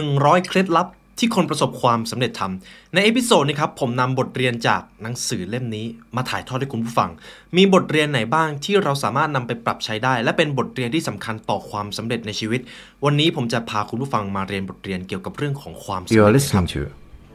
[0.00, 7.10] 100 เคล็ดลับที่คนประสบความสำเร็จทำใน episode นี้ครับผมนำบทเรียนจากหนังสือเล่มนี้มาถ่ายทอดให้คุณผู้ฟัง
[7.56, 12.60] มีบทเรียนไหนบ้างที่เราสามารถนำไปปรับใช้ได้ และเป็นบทเรียนที่สำคัญต่อความสำเร็จในชีวิต
[13.04, 16.80] วันนี้ผมจะพาคุณผู้ฟังมาเรียนบทเรียนเกี่ยวกับเรื่องของความสำ You เร็ are จ listening to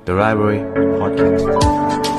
[0.07, 0.59] the Library
[0.99, 2.16] Podcast.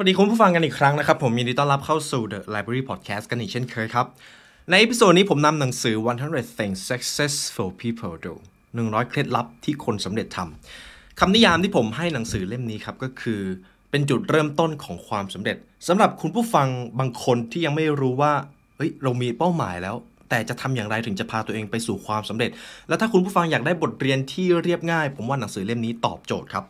[0.00, 4.06] สวัสดีคุณผู้ฟังกันอีกครั้งนะครับ ผมยินดีต้อนรับเข้าสู่ The Library Podcast กันอีกเช่นเคยครับ
[4.70, 8.34] ใน episode นี้ผมนำหนังสือ 100 Things Successful People Do
[8.72, 13.40] 100 เคล็ดลับที่คนสำเร็จทำคำนิยามที่ผมให้หนังสือเล่มนี้ครับ ก็คือ
[13.90, 15.56] เป็นจุดเริ่มต้นของความสำเร็จ
[15.88, 16.68] สำหรับคุณผู้ฟัง
[16.98, 18.32] บางคนที่ยังไม่รู้ว่า
[18.76, 19.94] เฮ้ยเรามีเป้าหมายแล้ว
[20.30, 22.50] แต่จะทำอย่างไรถึงจะพาตัวเองไปสู่ความสำเร็จ
[22.88, 26.66] แล้วถ้าคุณผู้ฟังอยากได้บทเรียนที่เรียบง่าย ผมว่าหนังสือเล่มนี้ตอบโจทย์ครับ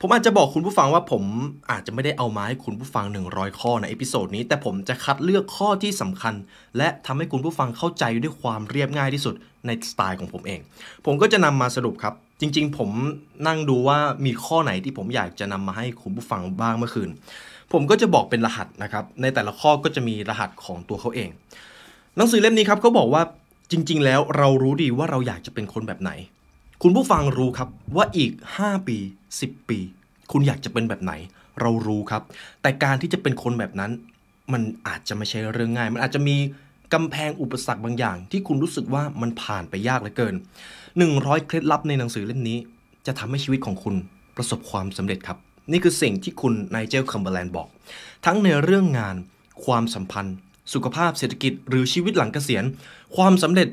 [0.00, 1.22] ผมอาจจะบอกคุณผู้ฟังว่าผม
[1.70, 6.34] อาจจะไม่ได้เอามาให้คุณผู้ฟัง 100 ข้อใน episode นี้ แต่ผมจะคัดเลือกข้อที่สำคัญ
[6.76, 9.34] และทำให้คุณผู้ฟังเข้าใจด้วยความเรียบง่ายที่สุด
[9.66, 10.60] ในสไตล์ของผมเอง
[11.06, 12.90] ผมก็จะนำมาสรุปครับ จริง ๆ ผม
[13.46, 17.10] นั่งดูว่ามีข้อไหนที่ผมอยากจะนำมาให้คุณผู้ฟังบ้างเมื่อคืน
[17.72, 21.28] ผมก็จะบอกเป็นรหัสนะครับ ในแต่ละข้อก็จะมีรหัสของตัวเขาเอง
[22.16, 23.22] หนังสือเล่มนี้ครับเขาบอกว่า
[23.70, 26.12] จริง ๆ แล้วเรารู้ดีว่าเราอยากจะเป็นคนแบบไหน
[26.82, 28.98] คุณผู้ฟังรู้ครับว่าอีก 5 ปี
[29.44, 29.78] 10 ปี
[30.32, 31.12] คุณอยากจะเป็นแบบไหน
[31.60, 32.22] เรารู้ครับ
[32.62, 33.90] แต่การที่จะเป็นคนแบบนั้น
[34.52, 36.36] มันอาจจะไม่ใช่เรื่องง่าย มันอาจจะมี
[36.94, 40.34] กำแพงอุปสรรคบางอย่าง ที่คุณรู้สึกว่ามันผ่านไปยากเหลือเกิน
[40.90, 42.58] 100 เคล็ดลับในหนังสือเล่มนี้
[43.06, 43.94] จะทำให้ชีวิตของคุณ
[44.36, 45.38] ประสบความสำเร็จครับ
[45.72, 47.68] นี่คือสิ่งที่คุณไนเจลคัมเบอร์แลนด์บอก
[48.24, 49.16] ทั้งในเรื่องงาน
[49.64, 50.36] ความสัมพันธ์
[50.74, 52.64] สุขภาพเศรษฐกิจหรือชีวิตหลังเกษียณ
[53.16, 53.68] ความสำเร็จ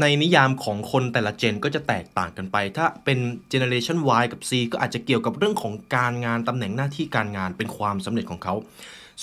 [0.00, 3.18] ในนิยามของคนแต่ละเจนก็จะแตกต่างกันไป ถ้าเป็น
[3.48, 8.54] เจเนเรชัน Y กับ C ก็อาจจะเกี่ยวกับเรื่องของการงานตำแหน่งหน้าที่การงานเป็นความสำเร็จของเขา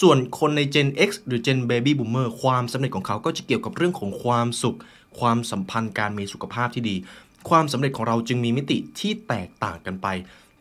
[0.02, 4.78] ส่วนคนใน Gen X หรือ Gen Baby Boomer ความสำเร็จของเขาก็จะเกี่ยวกับเรื่องของความสุข
[5.20, 6.96] ความสัมพันธ์การมีสุขภาพที่ดี
[7.50, 10.08] ความสำเร็จของเราจึงมีมิติที่แตกต่างกันไป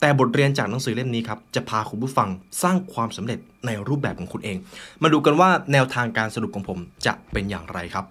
[0.04, 2.28] แต่บทเรียนจากหนังสือเล่มนี้ครับจะพาคุณผู้ฟัง
[2.62, 4.56] สร้างความสำเร็จในรูปแบบของคุณเอง
[5.02, 8.04] มาดูกันว่าแนวทางการสรุปของผมจะเป็นอย่างไรครับ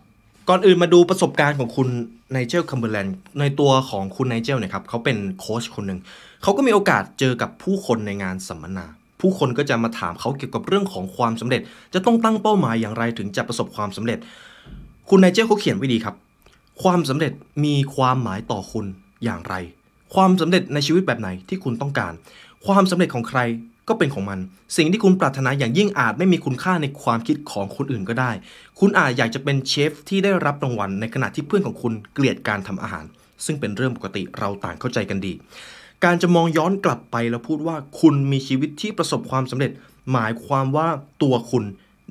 [0.50, 1.88] ก่อนอื่นมาดูประสบการณ์ของคุณ
[2.32, 6.00] Nigel Cumberland ในตัวของคุณ Nigel เนี่ยครับเขาเป็นโค้ชคนหนึ่ง
[6.44, 8.86] เขาก็มีโอกาสเจอกับผู้คนในงานสัมมนา
[9.22, 11.62] ผู้คนก็จะมาถามเขาเกี่ยวกับเรื่องของความสำเร็จ
[11.94, 14.20] จะต้องตั้งเป้าหมายอย่างไรถึงจะประสบความสำเร็จ
[15.10, 16.16] คุณ Nigel เขาเขียนไว้ดีครับ
[16.84, 17.32] ความสำเร็จ
[17.64, 18.86] มีความหมายต่อคุณ
[19.24, 19.56] อย่างไร
[20.14, 22.14] ความสำเร็จในชีวิตแบบไหนที่คุณต้องการ
[22.66, 23.40] ความสำเร็จของใคร
[23.88, 24.40] ก็เป็นของมัน
[24.78, 28.32] สิ่งที่คุณปรารถนาอย่างยิ่งอาจไม่มีคุณค่าในความคิดของคนอื่นก็ได้
[28.80, 33.06] คุณอาจอยากจะเป็นเชฟที่ได้รับรางวัลในขณะที่เพื่อนของคุณเกลียดการทำอาหาร
[33.46, 35.34] ซึ่งเป็นเรื่องปกติเราต่างเข้าใจกันดี
[36.04, 39.72] การจะมองย้อนกลับไปแล้วพูดว่าคุณมีชีวิตที่ประสบความสำเร็จ
[40.12, 40.88] หมายความว่า
[41.24, 41.64] ตัวคุณ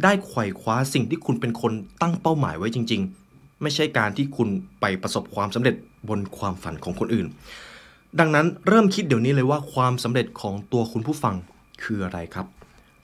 [0.03, 3.03] ได้ไขว่คว้าสิ่งที่คุณเป็นคนตั้งเป้าหมายไว้จริง
[3.33, 4.49] ๆ ไม่ใช่การที่คุณ
[4.81, 5.75] ไปประสบความสำเร็จ
[6.09, 7.27] บนความฝันของคนอื่น
[8.21, 11.35] ดังนั้นเริ่มคิดเดี๋ยวนี้เลยว่าความสำเร็จของตัวคุณผู้ฟัง
[11.83, 12.47] คืออะไรครับ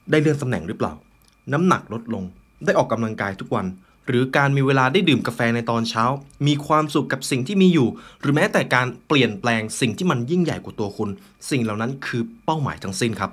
[0.09, 0.93] ได้เลื่อนตำแหน่งหรือเปล่า
[1.53, 2.23] น้ำหนักลดลง
[2.65, 3.65] ได้ออกกำลังกายทุกวัน
[4.07, 6.03] หรือการมีเวลาได้ดื่มกาแฟในตอนเช้า
[6.47, 7.87] มีความสุขกับสิ่งที่มีอยู่
[8.21, 11.09] หรือแม้แต่การเปลี่ยนแปลงสิ่งที่มันยิ่งใหญ่กว่าตัวคุณ
[11.49, 13.31] สิ่งเหล่านั้นคือเป้าหมายทั้งสิ้นครับ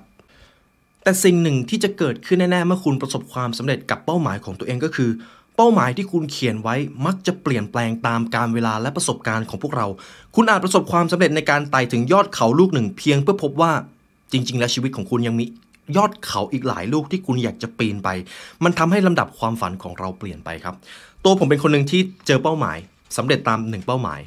[1.02, 5.10] แต่สิ่งหนึ่งที่จะเกิดขึ้นแน่ๆเมื่อคุณประสบความสำเร็จกับเป้าหมายของตัวเองก็คือ
[5.56, 6.74] เป้าหมายที่คุณเขียนไว้
[7.06, 9.86] มักจะเปลี่ยนแปลงตามการเวลาและประสบการณ์ของพวกเรา
[10.34, 13.72] คุณอาจประสบความสำเร็จในการไต่ถึงยอดเขาลูกหนึ่ง เพียงเพื่อพบว่า
[14.32, 15.44] จริง ๆ แล้วชีวิตของคุณยังมี
[15.96, 18.08] ยอดเขาอีกหลายลูกที่คุณอยากจะปีนไป
[18.64, 20.74] มันทำให้ลำดับความฝันของเราเปลี่ยนไปครับ
[21.24, 22.78] ตัวผมเป็นคนหนึ่งที่เจอเป้าหมาย
[23.16, 24.20] สำเร็จตามหนึ่งเป้าหมาย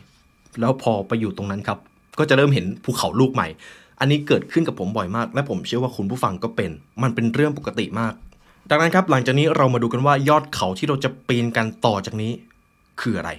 [0.59, 1.79] แล้วพอไปอยู่ตรงนั้นครับ
[2.19, 3.47] ก็จะเริ่มเห็นภูเขาลูกใหม่
[3.99, 6.71] อันนี้เกิดขึ้นกับผมบ่อยมาก และผมเชื่อว่าคุณผู้ฟังก็เป็น
[7.03, 8.13] มันเป็นเรื่องปกติมาก
[8.71, 12.31] ดังนั้นครับหลังจากนี้เรามาดูกันว่ายอดเขาที่เราจะปีนกันต่อจากนี้
[13.01, 13.31] คืออะไร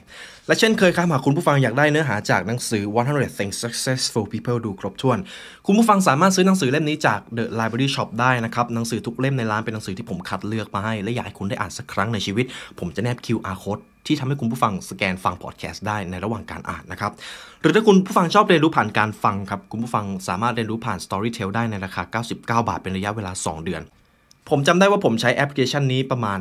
[0.47, 5.19] และเช่นเคยครับหากคุณผู้ฟังอยากได้เนื้อหาจากหนังสือ 100 Things Successful People Do ครบถ้วน
[5.67, 12.45] คุณผู้ฟังสามารถซื้อหนังสือเล่มนี้จาก The Library Shop ได้นะครับ หนังสือทุกเล่มในร้านเป็นหนังสือที่ผมคัดเลือกมาให้ และอยากให้คุณได้อ่านสักครั้งในชีวิต
[12.79, 17.13] ผมจะแนบ QR code ที่ทำให้คุณผู้ฟังสแกนฟังพอดแคสต์ได้ในระหว่างการอ่านนะครับ
[17.61, 23.83] หรือถ้าคุณผู้ฟังชอบเรียนรู้ผ่านการฟังครับ คุณผู้ฟังสามารถเรียนรู้ผ่าน Storytel ได้ในราคา 99 บาท เป็นระยะเวลา 2 เดือน
[24.51, 26.41] ผมจำได้ว่าผมใช้แอปพลิเคชันนี้ประมาณ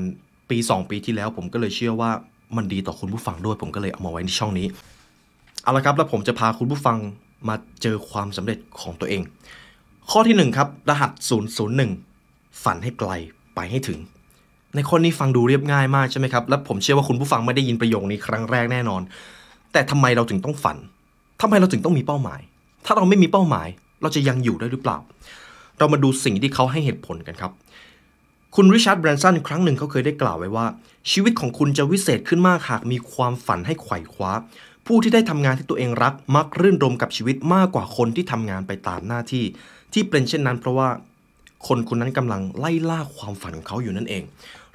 [0.49, 2.11] ปี 2 ปีที่แล้ว ผมก็เลยเชื่อว่า
[2.55, 4.67] มันดีต่อคุณผู้ฟังด้วย ผมก็เลยเอามาไว้ในช่องนี้
[5.63, 6.97] เอาละครับ แล้วผมจะพาคุณผู้ฟัง
[7.47, 9.21] มาเจอความสำเร็จของตัวเอง
[10.11, 11.11] ข้อที่ 1 ครับ รหัส
[11.87, 13.11] 001 ฝันให้ไกล
[13.55, 13.99] ไปให้ถึง
[14.75, 19.01] ในข้อนี้ฟังดูเรียบง่ายมากใช่ไหมครับ และผมเชื่อว่าคุณผู้ฟังไม่ได้ยินประโยคนี้ครั้งแรกแน่นอน
[19.73, 20.77] แต่ทำไมเราถึงต้องฝัน
[21.41, 22.41] ทำไมเราถึงต้องมีเป้าหมาย
[22.85, 23.67] ถ้าเราไม่มีเป้าหมาย
[24.01, 24.97] เราจะยังอยู่ได้หรือเปล่า
[25.79, 27.51] เรามาดูสิ่งที่เขาให้เหตุผลกันครับ
[28.55, 30.65] คุณริชาร์ดแบรนสันครั้งหนึ่งเขาเคยได้กล่าวไว้ว่า
[31.11, 34.31] ชีวิตของคุณจะวิเศษขึ้นมากหากมีความฝันให้ไขว่คว้า
[34.85, 39.43] ผู้ที่ได้ทำงานที่ตัวเองรัก มักรื่นรมกับชีวิตมากกว่าคนที่ทำงานไปตามหน้าที่
[39.93, 40.89] ที่เป็นเช่นนั้นเพราะว่า
[41.67, 44.23] คนคนนั้นกำลังไล่ล่าความฝันของเขาอยู่นั่นเอง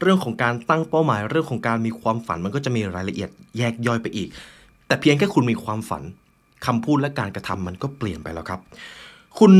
[0.00, 4.28] เรื่องของการตั้งเป้าหมาย เรื่องของการมีความฝันมันก็จะมีรายละเอียดแยกย่อยไปอีก
[4.86, 6.02] แต่เพียงแค่คุณมีความฝัน
[6.66, 8.60] คำพูดและการกระทำมันก็เปลี่ยนไปแล้วครับ
[9.38, 9.52] คุณ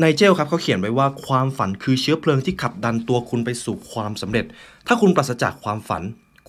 [0.00, 4.44] ไนเจลครับเขาเขียนไว้ว่าความฝันคือเชื้อเพลิงที่ขับดันตัวคุณไปสู่ความสำเร็จ
[4.86, 6.02] ถ้าคุณปราศจากความฝัน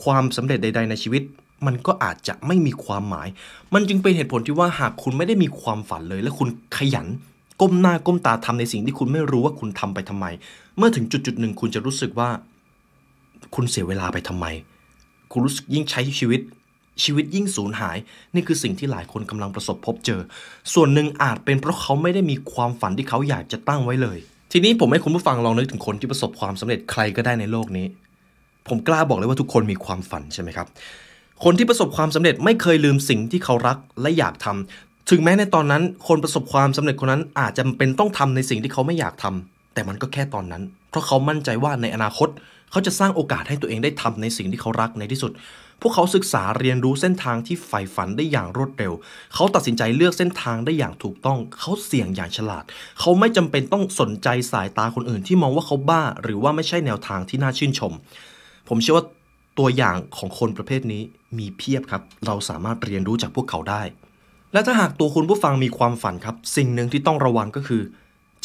[0.03, 1.23] ความสำเร็จใด ๆ ในชีวิต
[1.65, 3.27] มันก็อาจจะไม่มีความหมาย
[3.73, 7.07] มันจึงเป็นเหตุผลที่ว่าหากคุณไม่ได้มีความฝันเลย และคุณขยัน
[7.61, 10.25] ก้มหน้าก้มตาทำในสิ่งที่คุณไม่รู้ว่าคุณทำไปทำไม
[10.77, 12.29] เมื่อถึงจุดจุดหนึ่งคุณจะรู้สึกว่า
[13.55, 14.45] คุณเสียเวลาไปทำไม
[15.31, 16.41] คุณรู้สึกยิ่งใช้ชีวิต
[17.03, 17.97] ชีวิตยิ่งสูญหาย
[18.35, 20.21] นี่คือสิ่งที่หลายคนกำลังประสบพบเจอ
[20.73, 24.17] ส่วนหนึ่งอาจเป็นเพราะเขาไม่ได้มีความฝันที่เขาอยากจะตั้งไว้เลย
[24.51, 27.85] ทีนี้ผมให้คุณผู้ฟังลองนึกถึงคนที่ประสบความสำเร็จใครก็ได้ในโลกนี้
[28.67, 30.67] ผมกล้าบอกเลยว่าทุกคนมีความฝันใช่ไหมครับ
[31.43, 42.29] คนที่ประสบความสำเร็จไม่เคยลืมสิ่งที่เขารักและอยากทำถึงแม้ในตอนนั้น คนประสบความสำเร็จคนนั้นอาจจะเป็นต้องทำในสิ่งที่เขาไม่อยากทำแต่มันก็แค่ตอนนั้น เพราะเขามั่นใจว่าในอนาคต
[42.71, 45.31] เขาจะสร้างโอกาสให้ตัวเองได้ทำในสิ่งที่เขารักในที่สุด
[45.81, 48.93] พวกเขาศึกษาเรียนรู้เส้นทางที่ใฝ่ฝันได้อย่างรวดเร็ว
[49.33, 52.63] เขาตัดสินใจเลือกเส้นทางได้อย่างถูกต้อง เขาเสี่ยงอย่างฉลาด
[52.99, 57.93] เขาไม่จำเป็นต้องสนใจสายตาคนอื่นที่มองว่าเขาบ้า หรือว่าไม่ใช่แนวทางที่น่าชื่นชม
[58.69, 59.05] ผมเชื่อว่า
[59.59, 61.01] ตัวอย่างของคนประเภทนี้
[61.37, 63.81] มีเพียบครับ เราสามารถเรียนรู้จากพวกเขาได้
[64.53, 67.81] และถ้าหากตัวคุณผู้ฟังมีความฝันครับ สิ่งหนึ่งที่ต้องระวังก็คือ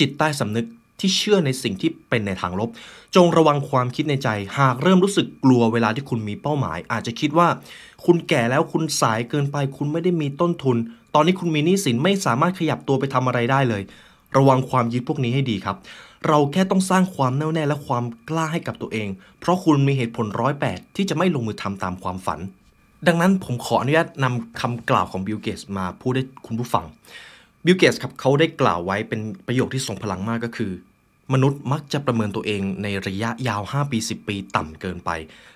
[0.00, 0.66] จิตใต้สำนึก
[1.02, 2.70] ที่เชื่อในสิ่งที่เป็นในทางลบ
[3.16, 4.28] จงระวังความคิดในใจ
[4.58, 7.48] หากเริ่มรู้สึกกลัวเวลาที่คุณมีเป้าหมาย อาจจะคิดว่า
[8.04, 10.76] คุณแก่แล้วคุณสายเกินไป คุณไม่ได้มีต้นทุน
[11.14, 13.82] ตอนนี้คุณมีหนี้สินไม่สามารถขยับตัวไปทำอะไรได้เลย
[14.36, 15.76] ระวังความยึดพวกนี้ให้ดีครับ
[16.26, 19.08] เราแค่ต้องสร้างความแน่วแน่และความกล้าให้กับตัวเอง
[19.40, 22.40] เพราะคุณมีเหตุผลร้อยแปดที่จะไม่ลงมือทำตามความฝัน
[23.06, 26.84] ดังนั้นผมขออนุญาตนำคำกล่าวของบิลเกตมาพูดให้คุณผู้ฟัง
[27.64, 30.70] Bill Gates ครับเขาได้กล่าวไว้เป็นประโยคที่ทรงพลังมากก็คือ
[31.32, 35.10] มนุษย์มักจะประเมินตัวเองในระยะยาว 5 ปี 10 ปีต่ำเกินไป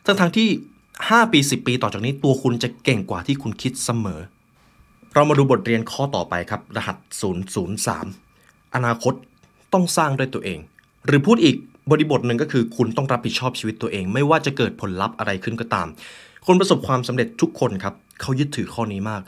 [0.07, 0.49] ทั้งทั้งๆที่
[0.91, 4.21] 5 ปี 10 ปีต่อจากนี้ตัวคุณจะเก่งกว่าที่คุณคิดเสมอ
[5.15, 6.97] เรามาดูบทเรียนข้อต่อไปครับ รหัส
[7.81, 9.15] 003 อนาคต
[9.73, 10.59] ต้องสร้างด้วยตัวเอง
[11.07, 11.57] หรือพูดอีก
[11.91, 15.87] บริบทหนึ่งก็คือคุณต้องรับผิดชอบชีวิตตัวเอง ไม่ว่าจะเกิดผลลัพธ์อะไรขึ้นก็ตาม
[16.47, 19.23] คนประสบความสำเร็จทุกคนครับเขายึดถือข้อนี้มาก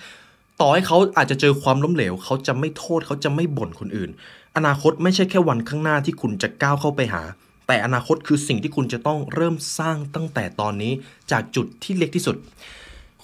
[0.61, 4.11] ต่อให้เขาอาจจะเจอความล้มเหลว เขาจะไม่โทษเขาจะไม่บ่นคนอื่น
[4.57, 7.23] อนาคตไม่ใช่แค่วันข้างหน้าที่คุณจะก้าวเข้าไปหา
[7.67, 10.93] แต่อนาคตคือสิ่งที่คุณจะต้องเริ่มสร้างตั้งแต่ตอนนี้
[11.31, 12.37] จากจุดที่เล็กที่สุด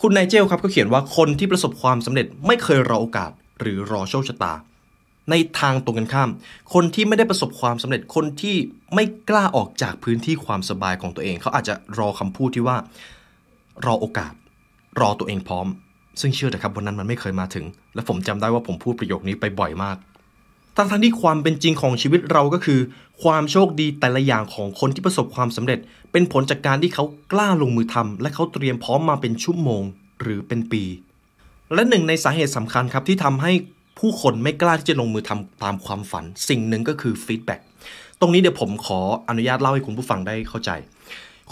[0.01, 3.31] คุณไนเจลครับก็เขียนว่าคนที่ประสบความสำเร็จไม่เคยรอโอกาส
[3.61, 4.55] หรือรอโชคชะตา
[5.31, 6.31] ในทางตรงกันข้าม
[6.75, 8.57] คนที่ไม่ได้ประสบความสำเร็จคนที่
[8.95, 12.77] ไม่กล้าออกจากพื้นที่ความสบายของตัวเอง เขาอาจจะรอคำพูดที่ว่า
[13.87, 14.33] รอโอกาส
[15.01, 15.67] รอตัวเองพร้อม
[16.21, 19.97] ซึ่งเชื่อเถอะครับวันนั้นมันไม่เคยมาถึง และผมจำได้ว่าผมพูดประโยคนี้ไปบ่อยมาก
[20.77, 22.81] ทั้งทั้งที่ความเป็นจริงของชีวิตเราก็คือ
[23.23, 25.79] ความโชคดีแต่ละอย่างของคนที่ประสบความสำเร็จ
[26.13, 29.83] เป็นผลจากการที่เขากล้าลงมือทำและเขาเตรียมพร้อมมาเป็นชั่วโมง
[30.23, 30.85] หรือเป็นปี
[31.75, 33.53] และหนึ่งในสาเหตุสำคัญครับที่ทำให้
[33.99, 37.61] ผู้คนไม่กล้าที่จะลงมือทำตามความฝัน สิ่งหนึ่งก็คือ feedback
[38.21, 40.71] ตรงนี้เดี๋ยวผมขออนุญาตเล่าให้คุณผู้ฟังได้เข้าใจ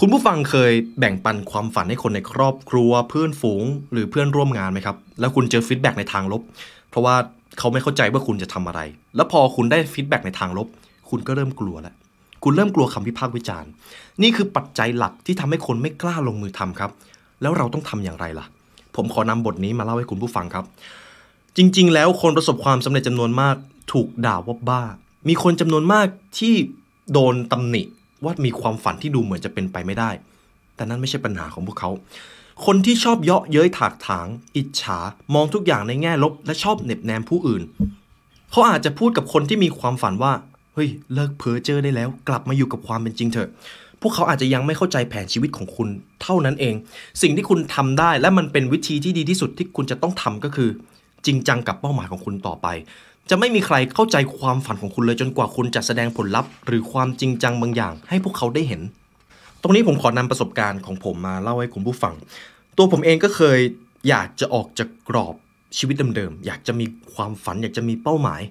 [0.00, 6.42] คุณผู้ฟังเคยแบ่งปันความฝันให้คนในครอบครัว เพื่อนฝูง หรือเพื่อนร่วมงานไหมครับ แล้วคุณเจอ feedback ในทางลบ
[6.90, 7.16] เพราะว่า
[7.58, 8.80] เขาไม่เข้าใจว่าคุณจะทำอะไร
[9.16, 10.68] แล้วพอคุณได้ feedback ในทางลบ
[11.10, 11.94] คุณก็เริ่มกลัวแล้ว
[12.44, 13.70] คุณเริ่มกลัวคำวิพากษ์วิจารณ์
[14.22, 16.90] นี่คือปัจจัยหลักที่ทำให้คนไม่กล้าลงมือทำครับ
[17.42, 18.46] แล้วเราต้องทำอย่างไรล่ะ
[18.96, 20.64] ผมขอนำบทนี้มาเล่าให้คุณผู้ฟังครับ
[21.56, 23.56] จริง ๆ แล้วคนประสบความสำเร็จจำนวนมาก
[23.92, 24.82] ถูกด่าว่าบ้า
[25.28, 26.06] มีคนจำนวนมาก
[26.38, 26.54] ที่
[27.12, 27.82] โดนตำหนิ
[28.24, 30.10] ว่ามีความฝันที่ดูเหมือนจะเป็นไปไม่ได้
[30.76, 31.90] แต่นั่นไม่ใช่ปัญหาของพวกเขา
[32.66, 34.98] คนที่ชอบเยาะเย้ยถากถาง อิจฉา
[35.34, 37.62] มองทุกอย่างในแง่ลบ และชอบเหน็บแนมผู้อื่น
[38.50, 40.32] เขาอาจจะพูดกับคนที่มีความฝันว่า
[40.74, 43.48] เฮ้ย เลิกเพ้อเจ้อได้แล้ว กลับมาอยู่กับความเป็นจริงเถอะ
[44.00, 45.88] พวกเขาอาจจะยังไม่เข้าใจแผนชีวิตของคุณ
[46.22, 46.74] เท่านั้นเอง
[47.22, 50.70] สิ่งที่คุณทำได้และมันเป็นวิธีที่ดีที่สุดที่คุณจะต้องทำก็คือ
[51.26, 52.68] จริงจังกับเป้าหมายของคุณต่อไป
[53.30, 58.80] จะไม่มีใครเข้าใจความฝันของคุณเลยจนกว่าคุณจะแสดงผลลัพธ์ หรือความจริงจังบางอย่าง ให้พวกเขาได้เห็น
[59.62, 62.14] ตรงนี้ผมขอนำประสบการณ์ของผมมาเล่าให้คุณผู้ฟัง
[62.76, 63.58] ตัวผมเองก็เคย
[64.08, 65.34] อยากจะออกจากกรอบ
[65.78, 68.42] ชีวิตเดิมๆ อยากจะมีความฝัน อยากจะมีเป้าหมาย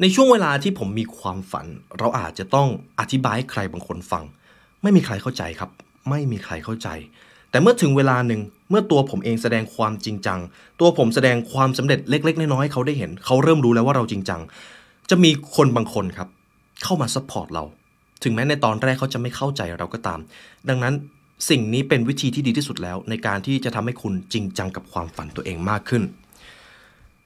[0.00, 1.66] ในช่วงเวลาที่ผมมีความฝัน
[1.98, 2.68] เราอาจจะต้อง
[3.00, 4.24] อธิบายให้ใครบางคนฟัง
[4.82, 5.70] ไม่มีใครเข้าใจครับ
[6.10, 6.88] ไม่มีใครเข้าใจ
[7.50, 8.40] แต่เมื่อถึงเวลาหนึ่ง
[8.70, 10.40] เมื่อตัวผมเองแสดงความจริงจัง
[10.80, 14.40] ตัวผมแสดงความสำเร็จเล็ก ๆ น้อยๆให้เขาได้เห็น เขาเริ่มรู้แล้วว่าเราจริงจัง
[15.10, 16.28] จะมีคนบางคนครับ
[16.84, 17.64] เข้ามา support เรา
[18.22, 20.18] ถึงแม้ในตอนแรกเขาจะไม่เข้าใจเราก็ตาม
[20.68, 20.94] ดังนั้น
[21.50, 26.02] สิ่งนี้เป็นวิธีที่ดีที่สุดแล้ว ในการที่จะทำให้คุณจริงจังกับความฝันตัวเองมากขึ้น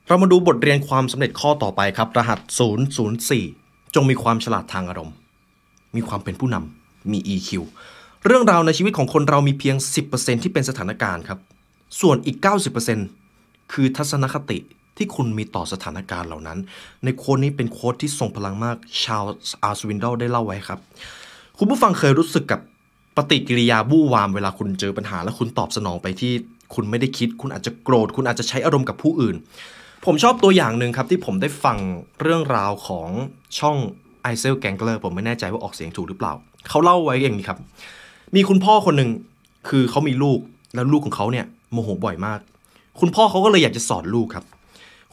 [0.07, 2.39] เรามาดูบทเรียนความสำเร็จข้อต่อไปครับ รหัส
[3.17, 5.15] 004 จงมีความฉลาดทางอารมณ์
[5.97, 7.51] มีความเป็นผู้นำมี EQ
[8.25, 9.77] เรื่องราวในชีวิตของคนเรามีเพียง
[10.11, 11.39] 10%ที่เป็นสถานการณ์ครับ
[12.01, 12.37] ส่วนอีก
[13.05, 14.59] 90%คือทัศนคติ
[14.97, 16.59] ที่คุณมีต่อสถานการณ์เหล่านั้น
[17.05, 19.23] ในโค้ดนี้เป็นโค้ดที่ทรงพลังมากชาว
[19.63, 20.79] อาร์สวินดลได้เล่าไว้ครับ
[21.59, 22.61] คุณผู้ฟังเคยรู้สึกกับ
[23.17, 26.33] ปฏิกิริยาบู้วามเวลาคุณเจอปัญหา แล้วคุณตอบสนองไปที่
[26.75, 29.37] คุณไม่ได้คิด คุณอาจจะโกรธ คุณอาจจะใช้อารมณ์กับผู้อื่น
[30.07, 31.79] ผมชอบตัวอย่างหนึ่งครับที่ผมได้ฟัง
[32.23, 33.09] เรื่องราวของ
[33.59, 33.77] ช่อง
[34.23, 36.33] ไอเซลแกงเกอร์ผมไม่แน่ใจว่าออกเสียงถูกหรือเปล่า
[36.69, 37.59] เขาเล่าไว้อย่างนี้ครับ
[38.35, 39.11] มีคุณพ่อคนหนึ่ง
[39.69, 40.39] คือเขามีลูก
[40.75, 42.41] แล้วลูกของเขาเนี่ยโมโหบ่อยมาก
[43.01, 44.45] คุณพ่อเขาก็เลยอยากจะสอนลูกครับ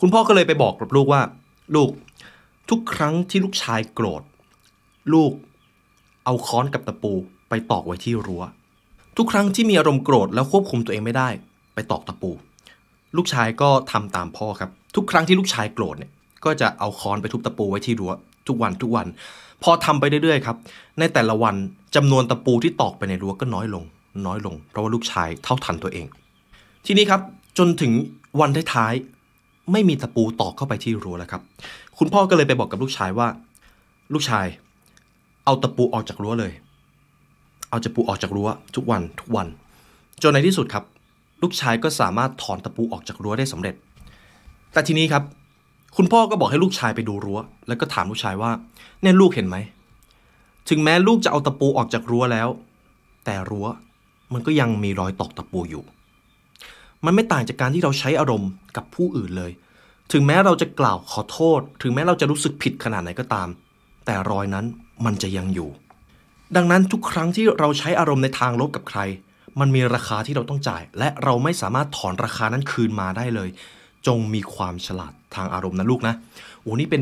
[0.05, 1.21] คุณพ่อก็เลยไปบอกกับลูกว่า
[1.75, 1.89] ลูก
[2.69, 4.23] ทุกครั้งที่ลูกชายโกรธ
[5.13, 5.31] ลูก
[6.25, 7.13] เอาค้อนกับตะปู
[7.49, 8.43] ไปตอกไว้ที่รั้ว
[9.17, 11.29] ทุกครั้งที่มีอารมณ์โกรธแล้วควบคุมตัวเองไม่ได้
[11.73, 12.31] ไปตอกตะปู
[13.17, 16.11] ลูกชายก็ทำตามพ่อครับ ทุกครั้งที่ลูกชายโกรธเนี่ย
[16.45, 18.11] ก็จะเอาค้อนไปทุบตะปูไว้ที่รั้ว
[18.47, 19.07] ทุกวันทุกวัน
[19.63, 20.57] พอทำไปเรื่อยๆครับ
[20.99, 21.55] ในแต่ละวัน
[21.95, 23.83] จำนวนตะปูที่ตอกไปในรั้วก็น้อยลง
[24.25, 26.07] น้อยลง เพราะว่าลูกชายเท่าทันตัวเอง
[26.85, 27.21] ทีนี้ครับ
[27.57, 27.91] จนถึง
[28.39, 29.12] วันท้ายๆ
[29.71, 31.41] ไม่มีตะปูตอกเข้าไปที่รั้วแล้วครับ
[31.97, 33.27] คุณพ่อก็เลยไปบอกกับลูกชายว่า
[34.13, 34.45] ลูกชาย
[35.45, 36.53] เอาตะปูออกจากรั้วเลย
[37.69, 39.47] เอาตะปูออกจากรั้วทุกวันทุกวัน
[40.21, 40.83] จนในที่สุดครับ
[41.41, 43.75] ลูกชายก็สามารถถอนตะปูออกจากรั้วได้สำเร็จ
[44.73, 45.23] แต่ทีนี้ครับ
[45.97, 48.51] คุณพ่อก็บอกให้ลูกชายไปดูรั้ว แล้วก็ถามลูกชายว่า
[49.01, 49.57] เนี่ยลูกเห็นไหม
[50.69, 52.47] ถึงแม้ลูกจะเอาตะปูออกจากรั้วแล้ว
[53.25, 53.67] แต่รั้ว
[54.33, 55.83] มันก็ยังมีรอยตอกตะปูอยู่
[57.05, 59.51] มันไม่ต่างจากการที่เราใช้อารมณ์กับผู้อื่นเลย
[60.11, 63.47] ถึงแม้เราจะกล่าวขอโทษ ถึงแม้เราจะรู้สึกผิดขนาดไหนก็ตาม
[64.05, 64.65] แต่รอยนั้น
[65.05, 65.69] มันจะยังอยู่
[66.55, 68.99] ดังนั้นทุกครั้งที่เราใช้อารมณ์ในทางลบกับใคร
[69.59, 73.49] มันมีราคาที่เราต้องจ่าย และเราไม่สามารถถอนราคานั้นคืนมาได้เลย
[74.07, 76.15] จงมีความฉลาดทางอารมณ์นะลูกนะ
[76.61, 77.01] โอ้นี่เป็น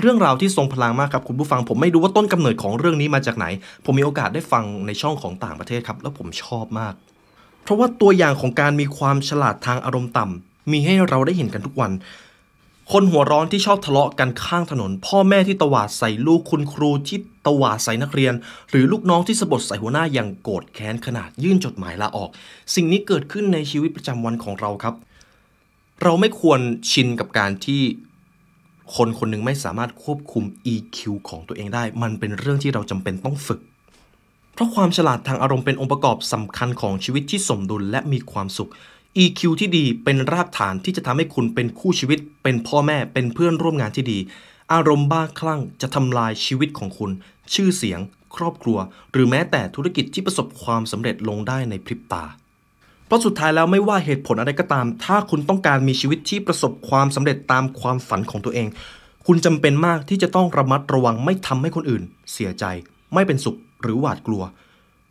[0.00, 3.46] เรื่องราวที่ทรงพลังมากครับคุณผู้ฟัง ผมไม่รู้ว่าต้นกำเนิดของเรื่องนี้มาจากไหน
[3.84, 6.94] ผมมีโอกาสได้ฟังในช่องของต่างประเทศครับ แล้วผมชอบมาก
[7.62, 11.92] เพราะว่าตัวอย่างของการมีความฉลาดทางอารมณ์ต่ำมีให้เราได้เห็นกันทุกวัน
[12.92, 18.34] คนหัวร้อนที่ชอบทะเลาะกันข้างถนน พ่อแม่ที่ตวาดใส่ลูกคุณครูที่ตวาดใส่นักเรียน
[18.70, 22.30] หรือลูกน้องที่สะบดใส่หัวหน้าอย่างโกรธแค้นขนาดยื่นจดหมายลาออก
[22.74, 24.94] สิ่งนี้เกิดขึ้นในชีวิตประจำวันของเราครับ
[26.02, 27.82] เราไม่ควรชินกับการที่
[28.96, 33.60] คนคนหนึงไม่สามารถควบคุม EQ ของตัวเองได้ มันเป็นเรื่องที่เราจำเป็นต้องฝึก
[34.54, 38.70] เพราะความฉลาดทางอารมณ์เป็นองค์ประกอบสำคัญของชีวิตที่สมดุลและมีความสุข
[39.22, 44.18] EQ ที่ดีเป็นรากฐานที่จะทำให้คุณเป็นคู่ชีวิต เป็นพ่อแม่ เป็นเพื่อนร่วมงานที่ดี
[44.72, 47.10] อารมณ์บ้าคลั่งจะทำลายชีวิตของคุณ
[47.54, 48.00] ชื่อเสียง
[48.36, 48.78] ครอบครัว
[49.12, 52.24] หรือแม้แต่ธุรกิจที่ประสบความสำเร็จลงได้ในพริบตา
[53.06, 58.66] เพราะสุดท้ายแล้วไม่ว่าเหตุผลอะไรก็ตาม ถ้าคุณต้องการมีชีวิตที่ประสบความสำเร็จตามความฝันของตัวเอง
[59.26, 62.64] คุณจำเป็นมากที่จะต้องระมัดระวังไม่ทำให้คนอื่น เสียใจ
[63.14, 64.42] ไม่เป็นสุข หรือหวาดกลัว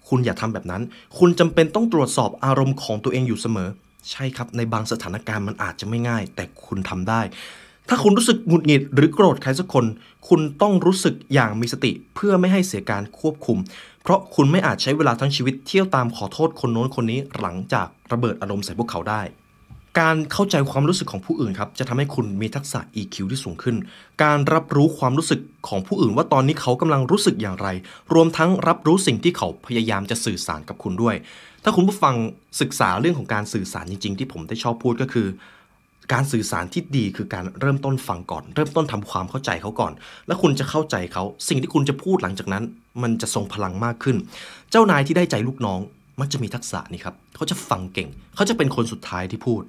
[0.10, 0.82] คุณอย่าทำแบบนั้น
[1.18, 3.70] คุณจำเป็นต้องตรวจสอบอารมณ์ของตัวเองอยู่เสมอ
[4.12, 7.22] ใช่ครับ ในบางสถานการณ์มันอาจจะไม่ง่าย แต่คุณทำได้
[7.90, 9.86] ถ้าคุณรู้สึกหงุดหงิดหรือโกรธใครสักคน
[10.30, 13.58] คุณต้องรู้สึกอย่างมีสติเพื่อไม่ให้เสียการควบคุม
[14.04, 19.22] เพราะคุณไม่อาจใช้เวลาทั้งชีวิตเที่ยวตามขอโทษคนโน้นคนนี้หลังจากระเบิดอารมณ์ใส่พวกเขาได้
[20.00, 23.76] การเข้าใจความรู้สึกของผู้อื่นครับจะทำให้คุณมีทักษะ EQ ที่สูงขึ้น
[24.24, 27.68] การรับรู้ความรู้สึกของผู้อื่น ว่าตอนนี้เขากำลังรู้สึกอย่างไร
[28.14, 31.16] รวมทั้งรับรู้สิ่งที่เขาพยายามจะสื่อสารกับคุณด้วย
[31.64, 32.16] ถ้าคุณผู้ฟัง
[32.62, 35.28] ศึกษาเรื่องของการสื่อสารจริง ๆ ที่ผมได้ชอบพูดก็คือ
[36.14, 39.94] การสื่อสารที่ดีคือการเริ่มต้นฟังก่อน เริ่มต้นทำความเข้าใจเขาก่อน
[40.28, 42.64] แล้วคุณจะเข้าใจเขาสิ่งที่คุณจะพูดหลังจากนั้น
[43.04, 44.18] มันจะทรงพลังมากขึ้น
[44.72, 45.80] เจ้านายที่ได้ใจลูกน้อง
[46.20, 49.64] มักจะมีทักษะนี้ครับเขาจะฟังเก่ง เขาจะเป็นคนสุดท้ายที่พูด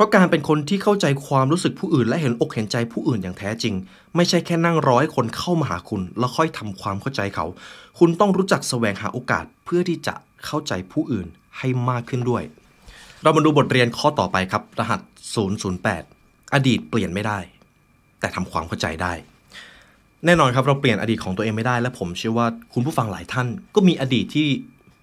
[0.00, 3.74] ราะการเป็นคนที่เข้าใจความรู้สึกผู้อื่น และเห็นอกเห็นใจผู้อื่นอย่างแท้จริง
[4.16, 7.46] ไม่ใช่แค่นั่งรอให้คนเข้ามาหาคุณ แล้วค่อยทำความเข้าใจเขา
[7.98, 10.14] คุณต้องรู้จักแสวงหาโอกาสเพื่อที่จะ
[10.46, 11.26] เข้าใจผู้อื่น
[11.58, 12.42] ให้มากขึ้นด้วย
[13.22, 15.00] เรามาดูบทเรียนข้อต่อไปครับ รหัส
[15.76, 17.38] 008 อดีตเปลี่ยนไม่ได้
[18.20, 19.12] แต่ทำความเข้าใจได้
[20.26, 24.48] แน่นอนครับเราเปลี่ยนอดีตของตัวเองไม่ได้ และผมเชื่อว่าคุณผู้ฟังหลายท่าน ก็มีอดีตที่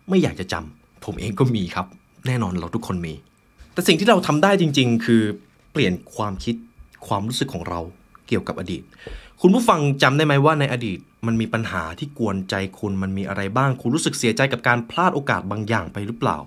[0.09, 1.87] ไม่อยากจะจำผมเองก็มีครับ
[2.27, 3.13] แน่นอนเราทุกคนมี
[3.77, 5.23] แต่สิ่งที่เราทำได้จริง ๆ คือ
[5.71, 6.55] เปลี่ยนความคิด
[7.07, 7.79] ความรู้สึกของเรา
[8.27, 8.83] เกี่ยวกับอดีต
[9.41, 16.37] คุณผู้ฟังจำได้ไหมว่าในอดีตมันมีปัญหาที่กวนใจคุณมันมีอะไรบ้าง คุณรู้สึกเสียใจกับการพลาดโอกาสบางอย่างไปหรือเปล่า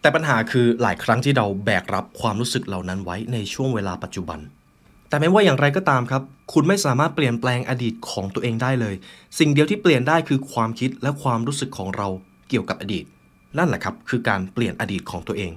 [0.00, 4.38] แต่ปัญหาคือหลายครั้งที่เราแบกรับความรู้สึกเหล่านั้นไว้ในช่วงเวลาปัจจุบัน
[5.08, 8.94] แต่ไม่ว่าอย่างไรก็ตามครับ คุณไม่สามารถเปลี่ยนแปลงอดีตของตัวเองได้เลย
[9.38, 12.08] สิ่งเดียวที่เปลี่ยนได้คือความคิดและความรู้สึกของเรา
[12.48, 13.04] เกี่ยวกับอดีต
[13.58, 15.52] นั่นแหละครับ คือการเปลี่ยนอดีตของตัวเอง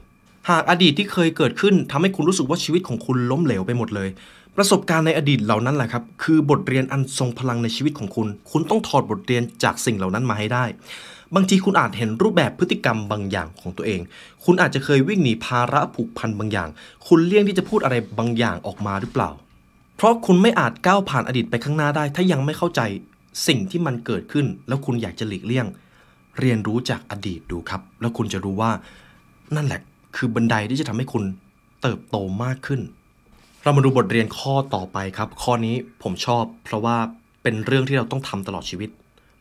[0.50, 4.10] หากอดีตที่เคยเกิดขึ้นทำให้คุณรู้สึกว่าชีวิตของคุณล้มเหลวไปหมดเลย
[4.56, 10.66] ประสบการณ์ในอดีตเหล่านั้นแหละครับ คือบทเรียนอันทรงพลังในชีวิตของคุณ คุณต้องถอดบทเรียนจากสิ่งเหล่านั้นมาให้ได้
[11.36, 14.02] บางทีคุณอาจเห็นรูปแบบพฤติกรรมบางอย่างของตัวเอง
[14.46, 16.70] คุณอาจจะเคยวิ่งหนีภาระผูกพันบางอย่าง
[17.08, 19.30] คุณเลี่ยงที่จะพูดอะไรบางอย่างออกมาหรือเปล่า
[19.98, 22.82] เพราะคุณไม่อาจก้าวผ่านอดีตไปข้างหน้าได้ ถ้ายังไม่เข้าใจ
[23.48, 25.66] สิ่งที่มันเกิดขึ้น แล้วคุณอยากจะหลีกเลี่ยง
[26.40, 28.72] เรียนรู้จากอดีตดูครับ แล้วคุณจะรู้ว่า
[29.56, 29.82] นั่นแหละ
[30.16, 31.24] คือบันไดที่จะทำให้คุณ
[31.82, 32.82] เติบโตมากขึ้น
[33.64, 36.98] เรามาดูบทเรียนข้อต่อไปครับ ข้อนี้ผมชอบ เพราะว่า
[37.44, 38.90] เป็นเรื่องที่เราต้องทำตลอดชีวิต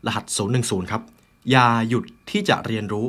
[0.06, 0.24] รหัส
[0.60, 1.02] 010 ครับ
[1.50, 3.06] อย่าหยุดที่จะเรียนรู้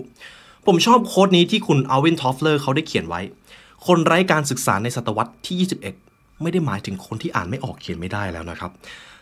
[0.68, 3.22] ผมชอบ quote นี้ที่คุณ Alvin Toffler เขาได้เขียนไว้
[3.88, 5.68] คนไร้การศึกษาในศตวรรษที่
[6.02, 8.72] 21 ไม่ได้หมายถึงคนที่อ่านไม่ออกเขียนไม่ได้แล้วนะครับ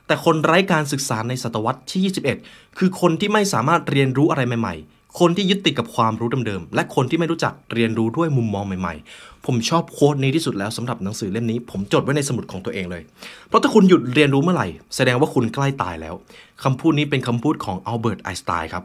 [0.08, 13.04] แต่คนไร้การศึกษาในศตวรรษที่ 21 คือคนที่ไม่สามารถเรียนรู้อะไรใหม่ๆ คนที่ยึดติดกับความรู้เดิมๆ และคนที่ไม่รู้จักเรียนรู้ด้วยมุมมองใหม่ๆ ผมชอบโค้ดนี้ที่สุดแล้วสำหรับหนังสือเล่มนี้ ผมจดไว้ในสมุดของตัวเองเลย
[13.48, 16.16] เพราะถ้าคุณหยุดเรียนรู้เมื่อไหร่ แสดงว่าคุณใกล้ตายแล้ว
[16.64, 18.84] คำพูดนี้เป็นคำพูดของอัลเบิร์ตไอน์สไตน์ครับ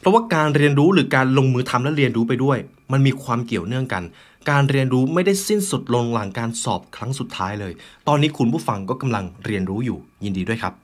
[0.00, 2.58] เพราะว่าการเรียนรู้หรือการลงมือทำและเรียนรู้ไปด้วย
[2.92, 4.02] มันมีความเกี่ยวเนื่องกัน
[4.50, 7.72] การเรียนรู้ไม่ได้สิ้นสุดลงหลังการสอบครั้งสุดท้ายเลย
[8.08, 10.83] ตอนนี้คุณผู้ฟังก็กำลังเรียนรู้อยู่ ยินดีด้วยครับ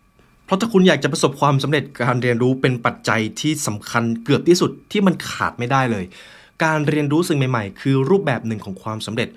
[0.51, 6.05] ราะถ้าคุณอยากจะประสบความสำเร็จการเรียนรู้เป็นปัจจัยที่สำคัญเกือบที่สุดที่มันขาดไม่ได้เลย
[6.65, 9.29] การเรียนรู้สิ่งใหม่ ๆ คือรูปแบบหนึ่งของความสำเร็จ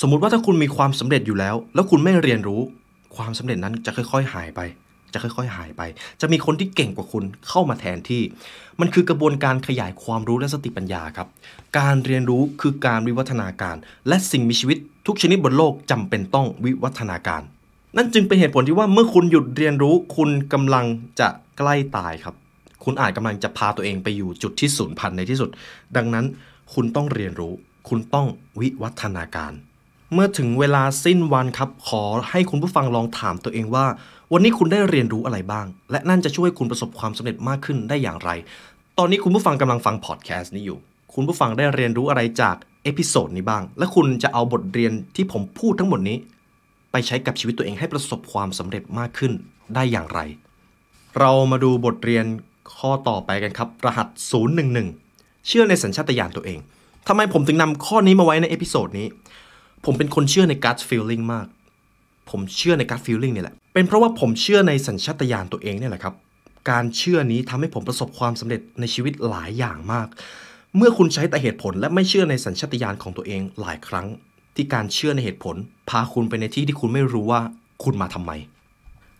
[0.00, 2.60] สมมุติว่าถ้าคุณมีความสำเร็จอยู่แล้ว แล้วคุณไม่เรียนรู้
[3.16, 4.60] ความสำเร็จนั้นจะค่อย ๆ หายไป
[5.12, 5.82] จะค่อย ๆ หายไป
[6.20, 8.22] จะมีคนที่เก่งกว่าคุณเข้ามาแทนที่
[8.80, 11.28] มันคือกระบวนการขยายความรู้และสติปัญญาครับ
[11.78, 13.76] การเรียนรู้คือการวิวัฒนาการ
[14.08, 17.42] และสิ่งมีชีวิตทุกชนิดบนโลกจำเป็นต้องวิวัฒนาการ
[17.96, 20.86] นั่นจึงเป็นเหตุผลที่ว่าเมื่อคุณหยุดเรียนรู้ คุณกำลัง
[21.20, 22.34] จะใกล้ตายครับ
[22.84, 25.50] คุณอาจกำลังจะพาตัวเองไปอยู่จุดที่สูญพันธุ์ในที่สุด
[25.96, 26.24] ดังนั้น
[26.74, 27.52] คุณต้องเรียนรู้
[27.88, 28.26] คุณต้อง
[28.60, 29.52] วิวัฒนาการ
[30.12, 33.86] เมื่อถึงเวลาสิ้นวันครับ ขอให้คุณผู้ฟังลองถามตัวเองว่า
[34.32, 38.30] วันนี้คุณได้เรียนรู้อะไรบ้าง และนั่นจะช่วยคุณประสบความสำเร็จมากขึ้นได้อย่างไร
[38.98, 40.78] ตอนนี้คุณผู้ฟังกำลังฟังพอดแคสต์นี้อยู่
[41.14, 46.16] คุณผู้ฟังได้เรียนรู้อะไรจาก episode นี้บ้าง และคุณจะเอาบทเรียนที่ผมพูดทั้งหมดนี้
[46.96, 49.32] ไปใช้กับชีวิตตัวเองให้ประสบความสำเร็จมากขึ้น
[49.74, 50.20] ได้อย่างไร
[51.18, 52.24] เรามาดูบทเรียน
[52.76, 54.08] ข้อต่อไปกันครับ รหัส
[54.76, 56.58] 011 เชื่อในสัญชาตญาณตัวเอง
[57.08, 59.06] ทำไมผมถึงนำข้อนี้มาไว้ใน episode นี้
[59.84, 61.46] ผมเป็นคนเชื่อใน gut feeling มาก
[62.30, 66.14] ผมเชื่อใน gut feeling เนี่ยแหละ เป็นเพราะว่าผมเชื่อในสัญชาตญาณตัวเองเนี่ยแหละครับ
[66.70, 70.08] การเชื่อนี้ทำให้ผมประสบความสำเร็จในชีวิตหลายอย่างมาก
[70.76, 74.06] เมื่อคุณใช้แต่เหตุผลและไม่เชื่อในสัญชาตญาณของตัวเองหลายครั้ง
[74.56, 75.56] ที่การเชื่อในเหตุผล
[75.90, 77.40] พาคุณไปในที่ที่คุณไม่รู้ว่า
[77.84, 78.32] คุณมาทำไม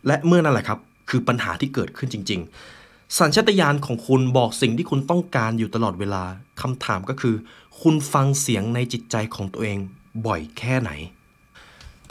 [0.07, 2.41] และเมื่อนั่นแหละครับ คือปัญหาที่เกิดขึ้นจริง
[2.79, 6.23] ๆ สัญชาตญาณของคุณบอกสิ่งที่คุณต้องการอยู่ตลอดเวลา
[6.61, 7.35] คำถามก็คือ
[7.81, 9.77] คุณฟังเสียงในจิตใจของตัวเอง
[10.25, 10.91] บ่อยแค่ไหน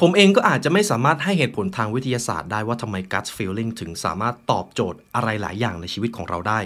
[0.01, 6.59] ผมเองก็อาจจะไม่สามารถให้เหตุผลทางวิทยาศาสตร์ได้ว่าทำไม gut feeling ถึงสามารถตอบโจทย์อะไรหลายอย่างในชีวิตของเราได้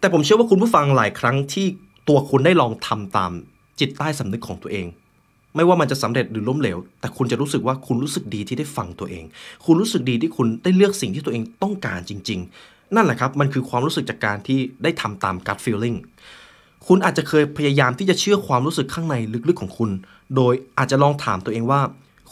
[0.00, 1.66] แต่ผมเชื่อว่าคุณผู้ฟังหลายครั้งที่
[2.08, 3.32] ตัวคุณได้ลองทำตาม
[3.80, 4.86] จิตใต้สำนึกของตัวเอง
[5.56, 9.24] ไม่ว่ามันจะสำเร็จหรือล้มเหลว แต่คุณจะรู้สึกว่าคุณรู้สึกดีที่ได้ฟังตัวเอง
[9.64, 15.96] คุณรู้สึกดีที่คุณได้เลือกสิ่งที่ตัวเองต้องการจริง ๆ นั่นแหละครับ มันคือความรู้สึกจากการที่ได้ทำตาม gut feeling
[16.86, 19.14] คุณอาจจะเคยพยายามที่จะเชื่อความรู้สึกข้างใน
[19.48, 19.90] ลึกๆของคุณ
[20.36, 21.80] โดยอาจจะลองถามตัวเองว่า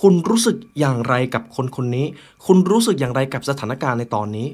[0.00, 2.06] คุณรู้สึกอย่างไรกับคนคนนี้
[2.46, 4.48] คุณรู้สึกอย่างไรกับสถานการณ์ในตอนนี้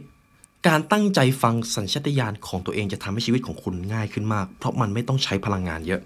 [0.69, 6.01] การตั้งใจฟังสัญชาตญาณของตัวเองจะทำให้ชีวิตของคุณง่ายขึ้นมาก เพราะมันไม่ต้องใช้พลังงานเยอะ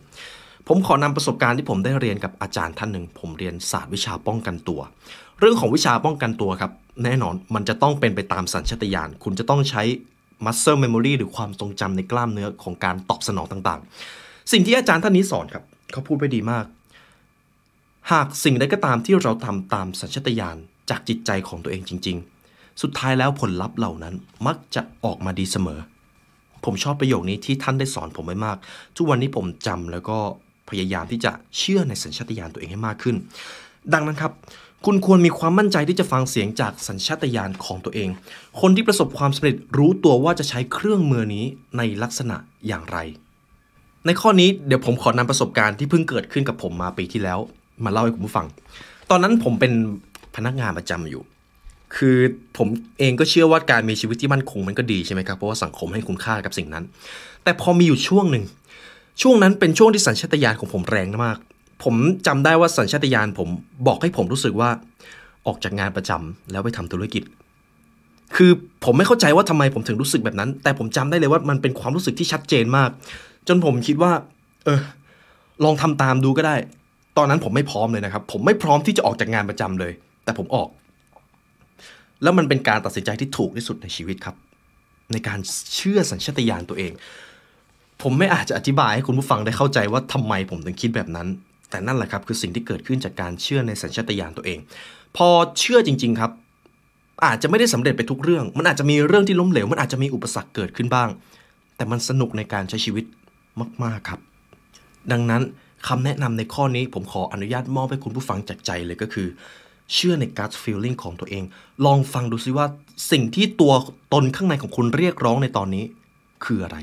[0.68, 4.80] ผมขอนำประสบการณ์ที่ผมได้เรียนกับอาจารย์ท่านหนึ่ง ผมเรียนศาสตร์วิชาป้องกันตัว
[5.40, 6.72] เรื่องของวิชาป้องกันตัวครับ
[7.04, 9.82] แน่นอนมันจะต้องเป็นไปตามสัญชาตญาณคุณจะต้องใช้
[10.44, 16.64] muscle memory หรือความทรงจำในกล้ามเนื้อของการตอบสนองต่างๆ สิ่งที่อาจารย์ท่านนี้สอนครับ เขาพูดไปดีมาก
[18.12, 20.56] หากสิ่งใดก็ตามที่เราทำตามสัญชาตญาณ
[20.90, 22.16] จากจิตใจของตัวเองจริง
[22.50, 24.14] ๆ สุดท้ายแล้วผลลัพธ์เหล่านั้น
[24.46, 25.80] มักจะออกมาดีเสมอ
[26.64, 28.56] ผมชอบประโยคนี้ที่ท่านได้สอนผมไว้มาก
[28.96, 30.18] ทุกวันนี้ผมจำแล้วก็
[30.70, 33.16] พยายามที่จะเชื่อในสัญชาตญาณตัวเองให้มากขึ้น
[33.92, 34.32] ดังนั้นครับ
[34.84, 38.08] คุณควรมีความมั่นใจที่จะฟังเสียงจากสัญชาตญาณของตัวเอง
[38.60, 41.44] คนที่ประสบความสำเร็จรู้ตัวว่าจะใช้เครื่องมือนี้
[41.76, 42.98] ในลักษณะอย่างไร
[44.06, 47.38] ในข้อนี้เดี๋ยวผมขอนำประสบการณ์ที่เพิ่งเกิดขึ้นกับผมมาปีที่แล้ว
[47.84, 48.46] มาเล่าให้คุณผู้ฟัง
[49.10, 49.72] ตอนนั้นผมเป็น
[50.36, 51.22] พนักงานประจำอยู่
[51.96, 52.16] คือ
[52.56, 56.84] ผมเองก็เชื่อว่าการมีชีวิตที่มั่นคงมันก็ดีใช่ไหมครับเพราะว่าสังคมให้คุณค่ากับสิ่งนั้น
[57.44, 58.44] แต่พอมีอยู่ช่วงหนึ่ง
[59.22, 61.38] ช่วงนั้นเป็นช่วงที่สัญชาตญาณของผมแรงมาก
[61.84, 61.94] ผม
[62.26, 63.48] จำได้ว่าสัญชาตญาณผม
[63.86, 64.70] บอกให้ผมรู้สึกว่า
[65.46, 67.22] ออกจากงานประจำแล้วไปทำธุรกิจ
[68.36, 68.50] คือ
[68.84, 72.90] ผมไม่เข้าใจว่าทำไมผมถึงรู้สึกแบบนั้น แต่ผมจำได้เลยว่ามันเป็นความรู้สึกที่ชัดเจนมาก
[73.48, 74.12] จนผมคิดว่า
[74.64, 74.80] เออ
[75.64, 76.56] ลองทำตามดูก็ได้
[77.18, 79.92] ตอนนั้นผมไม่พร้อมเลยนะครับ ผมไม่พร้อมที่จะออกจากงานประจำเลย
[80.24, 80.68] แต่ผมออก
[82.22, 84.36] แล้วมันเป็นการตัดสินใจที่ถูกที่สุดในชีวิตครับ
[85.12, 85.38] ในการ
[85.74, 86.92] เชื่อสัญชาตญาณตัวเอง
[88.02, 91.28] ผมไม่อาจจะอธิบายให้คุณผู้ฟังได้เข้าใจว่าทำไมผมถึงคิดแบบนั้น
[91.70, 94.58] แต่นั่นแหละครับคือสิ่งที่เกิดขึ้นจากการเชื่อในสัญชาตญาณตัวเอง
[95.16, 96.30] พอเชื่อจริง ๆครับ
[97.26, 101.08] อาจจะไม่ได้สำเร็จไปทุกเรื่อง มันอาจจะมีเรื่องที่ล้มเหลว มันอาจจะมีอุปสรรคเกิดขึ้นบ้าง
[101.76, 103.04] แต่มันสนุกในการใช้ชีวิต
[103.84, 104.20] มาก ๆครับ
[105.12, 105.42] ดังนั้น
[105.88, 109.28] คำแนะนำในข้อนี้ผมขออนุญาตมอบให้คุณผู้ฟังจากใจเลยก็คือ
[109.94, 111.44] เชื่อใน gut feeling ของตัวเอง
[111.84, 112.66] ลองฟังดูซิว่า
[113.10, 113.72] สิ่งที่ตัว
[114.12, 115.84] ตนข้างในของคุณเรียกร้องในตอนนี้
[116.44, 116.78] คืออะไร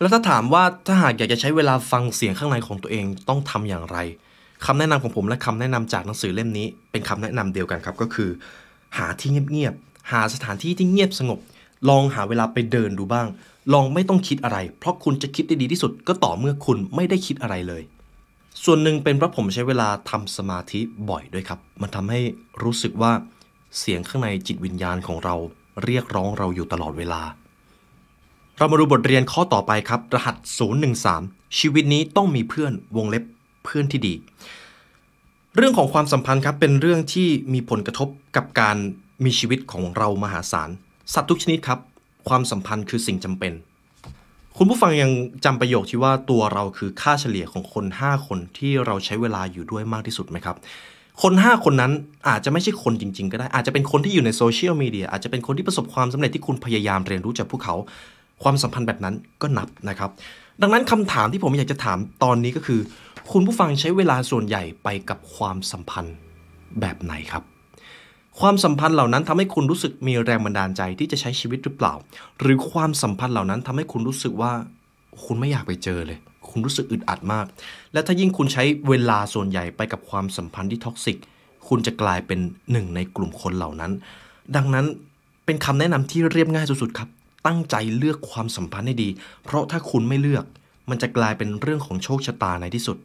[0.00, 3.98] แล้วถ้าถามว่าถ้าหากอยากจะใช้เวลาฟังเสียงข้างในของตัวเองต้องทำอย่างไร
[4.66, 8.30] คำแนะนำของผมและคำแนะนำจากหนังสือเล่มนี้ เป็นคำแนะนำเดียวกันครับก็คือ
[8.98, 11.38] หาที่เงียบๆหาสถานที่ที่เงียบสงบ
[11.88, 13.26] ลองหาเวลาไปเดินดูบ้าง
[13.72, 17.82] ลองไม่ต้องคิดอะไร เพราะคุณจะคิดได้ดีที่สุดก็ต่อเมื่อคุณไม่ได้คิดอะไรเลย
[18.64, 20.80] ส่วนหนึ่งเป็นเพราะผมใช้เวลาทำสมาธิ
[21.10, 22.20] บ่อยด้วยครับ มันทำให้
[22.62, 23.12] รู้สึกว่า
[23.78, 25.34] เสียงข้างในจิตวิญญาณของเรา
[25.84, 27.22] เรียกร้องเราอยู่ตลอดเวลา
[28.58, 30.36] เรามาดูบทเรียนข้อต่อไปครับ รหัส
[30.96, 33.24] 013 ชีวิตนี้ต้องมีเพื่อนวงเล็บ
[33.64, 34.14] เพื่อนที่ดี
[35.56, 38.76] เรื่องของความสัมพันธ์ครับเป็นเรื่องที่มีผลกระทบกับการ
[39.24, 40.70] มีชีวิตของเรามหาศาล
[41.12, 41.78] สัตว์ทุกชนิดครับ
[42.28, 43.52] ความสัมพันธ์คือสิ่งจำเป็น
[44.56, 45.10] คุณผู้ฟังยัง
[45.44, 50.56] จำประโยคที่ว่าตัวเราคือค่าเฉลี่ยของคน 5 คนที่เราใช้เวลาอยู่ด้วยมากที่สุดไหมครับ
[51.22, 51.92] คน 5 คนนั้น
[52.28, 57.76] อาจจะไม่ใช่คนจริง ๆ ก็ได้อาจจะเป็นคนที่อยู่ในโซเชียลมีเดียอาจจะเป็นคนที่ประสบความสำเร็จที่คุณพยายามเรียนรู้จากพวกเขา
[58.42, 60.10] ความสัมพันธ์แบบนั้นก็นับนะครับ
[60.62, 62.80] ดังนั้นคำถามที่ผมอยากจะถามตอนนี้ก็คือ
[63.32, 66.16] คุณผู้ฟังใช้เวลาส่วนใหญ่ไปกับความสัมพันธ์
[66.80, 67.42] แบบไหนครับ
[68.40, 71.94] ความสัมพันธ์เหล่านั้นทำให้คุณรู้สึกมีแรงบันดาลใจที่จะใช้ชีวิตหรือเปล่า
[72.40, 74.52] หรือความสัมพันธ์เหล่านั้นทำให้คุณรู้สึกว่า
[75.24, 76.18] คุณไม่อยากไปเจอเลย
[76.50, 77.46] คุณรู้สึกอึดอัดมาก
[77.92, 81.18] และถ้ายิ่งคุณใช้เวลาส่วนใหญ่ไปกับความสัมพันธ์ที่ท็อกซิก
[81.68, 82.38] คุณจะกลายเป็น
[82.72, 83.92] หนึ่งในกลุ่มคนเหล่านั้น
[84.56, 84.86] ดังนั้น
[85.44, 87.08] เป็นคำแนะนำที่เรียบง่ายสุดๆครับ
[87.46, 89.08] ตั้งใจเลือกความสัมพันธ์ให้ดี
[89.44, 90.44] เพราะถ้าคุณไม่เลือก
[90.90, 92.96] มันจะกลายเป็นเรื่องของโชคชะตาในที่สุด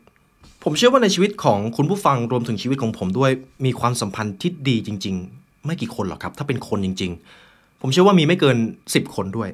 [0.64, 3.32] ผมเชื่อว่าในชีวิตของคุณผู้ฟังรวมถึงชีวิตของผมด้วย
[3.66, 7.12] มีความสัมพันธ์ที่ดีจริง ๆ ไม่กี่คนหรอกครับ ถ้าเป็นคนจริง
[7.46, 8.58] ๆ ผมเชื่อว่ามีไม่เกิน
[8.90, 9.50] 10 คนด้วย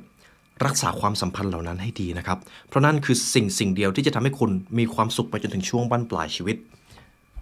[0.66, 6.58] รักษาความสัมพันธ์เหล่านั้นให้ดีนะครับ เพราะนั่นคือสิ่งสิ่งเดียวที่จะทำให้คุณมีความสุขไปจนถึงช่วงบั้นปลายชีวิต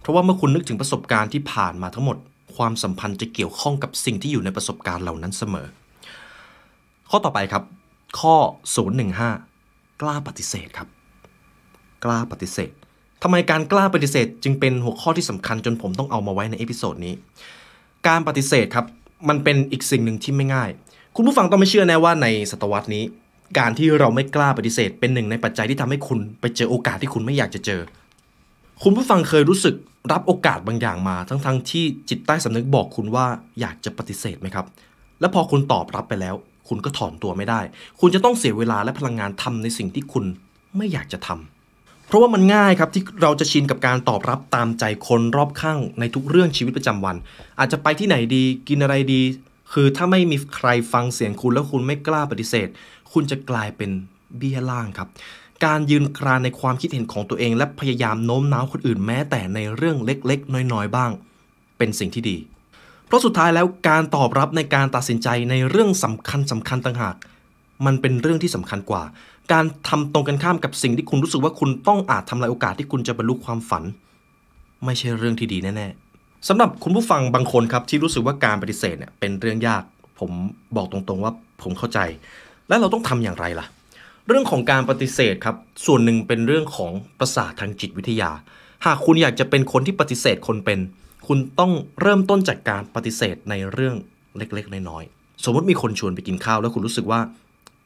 [0.00, 2.16] เพราะว่าเมื่อคุณนึกถึงประสบการณ์ที่ผ่านมาทั้งหมด
[2.56, 5.66] ความสัมพันธ์จะเกี่ยวข้องกับสิ่งที่อยู่ในประสบการณ์เหล่านั้นเสมอ
[7.16, 7.64] ข้อต่อไปครับ
[8.20, 8.36] ข้อ
[9.18, 10.88] 015 กล้าปฏิเสธครับ
[12.04, 12.70] กล้าปฏิเสธ
[13.22, 17.14] ทำไมการกล้าปฏิเสธ จึงเป็นหัวข้อที่สำคัญจนผมต้องเอามาไว้ใน episode นี้
[18.08, 18.86] การปฏิเสธครับ
[19.28, 20.70] มันเป็นอีกสิ่งหนึ่งที่ไม่ง่าย
[21.16, 23.04] คุณผู้ฟังต้องไม่เชื่อแน่ว่าในศตวรรษนี้
[23.58, 27.80] การที่เราไม่กล้าปฏิเสธ เป็นหนึ่งในปัจจัยที่ทำให้คุณไปเจอโอกาสที่คุณไม่อยากจะเจอ
[28.82, 29.74] คุณผู้ฟังเคยรู้สึก
[30.12, 33.26] รับโอกาสบางอย่างมา ทั้งๆทที่จิตใต้สำนึกบอกคุณว่า
[33.60, 34.66] อยากจะปฏิเสธไหมครับ
[35.20, 36.36] แล้วพอคุณตอบรับไปแล้ว
[36.68, 37.60] คุณก็ถอนตัวไม่ได้
[38.00, 40.24] คุณจะต้องเสียเวลาและพลังงานทำในสิ่งที่คุณ
[40.76, 47.16] ไม่อยากจะทำเพราะว่ามันง่ายครับที่เราจะชินกับการตอบรับตามใจคนรอบข้างในทุกเรื่องชีวิตประจำวัน
[47.58, 49.22] อาจจะไปที่ไหนดีกินอะไรดี
[49.72, 52.68] คือถ้าไม่มีใครฟังเสียงคุณแล้วคุณไม่กล้าปฏิเสธ
[53.12, 53.90] คุณจะกลายเป็น
[54.36, 55.08] เบี้ยล่างครับ
[55.64, 61.10] การยืนกรานในความคิดเห็นของตัวเอง และพยายามโน้มน้าวคนอื่นแม้แต่ในเรื่องเล็กๆ น้อยๆ บ้าง
[61.78, 62.36] เป็นสิ่งที่ดี
[63.14, 67.16] ราะสุดท้ายแล้วการตอบรับในการตัดสินใจในเรื่องสำคัญสำคัญต่างหาก
[67.86, 69.02] มันเป็นเรื่องที่สำคัญกว่า
[69.52, 73.84] การทำตรงกันข้ามกับสิ่งที่คุณรู้สึกว่าคุณต้องอาจทำลายโอกาสที่คุณจะบรรลุความฝัน
[74.84, 79.82] ไม่ใช่เรื่องที่ดีแน่ๆสำหรับคุณผู้ฟังบางคนครับที่รู้สึกว่าการปฏิเสธเนี่ยเป็นเรื่องยาก
[80.20, 80.30] ผม
[80.76, 81.98] บอกตรงๆว่าผมเข้าใจ
[82.68, 83.66] และเราต้องทำอย่างไรล่ะ
[84.28, 88.30] เรื่องของการปฏิเสธครับส่วนหนึ่งเป็นเรื่องของประสาททางจิตวิทยา
[88.86, 90.78] หากคุณอยากจะเป็นคนที่ปฏิเสธคนเป็น
[91.26, 93.96] คุณต้องเริ่มต้นจากการปฏิเสธในเรื่อง
[94.36, 97.20] เล็กๆ น้อยๆ สมมติมีคนชวนไปกินข้าวแล้วคุณรู้สึกว่า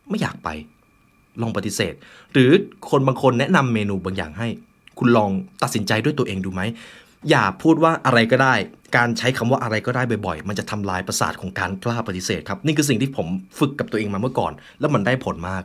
[0.09, 0.49] ไม่อยากไป
[1.41, 1.95] ลองปฏิเสธ
[2.33, 2.51] หรือ
[2.91, 4.49] คนบางคนแนะนำเมนูบางอย่างให้
[4.99, 5.31] คุณลอง
[5.63, 6.63] ตัดสินใจด้วยตัวเองดูไหม
[7.31, 8.55] อย่าพูดว่าอะไรก็ได้
[8.97, 13.27] การใช้คำว่าอะไรก็ได้บ่อยๆ มันจะทำลายประสาทของการกล้าปฏิเสธครับ นี่คือสิ่งที่ผม
[13.59, 15.63] ฝึกกับตัวเองมาเมื่อก่อน แล้วมันได้ผลมาก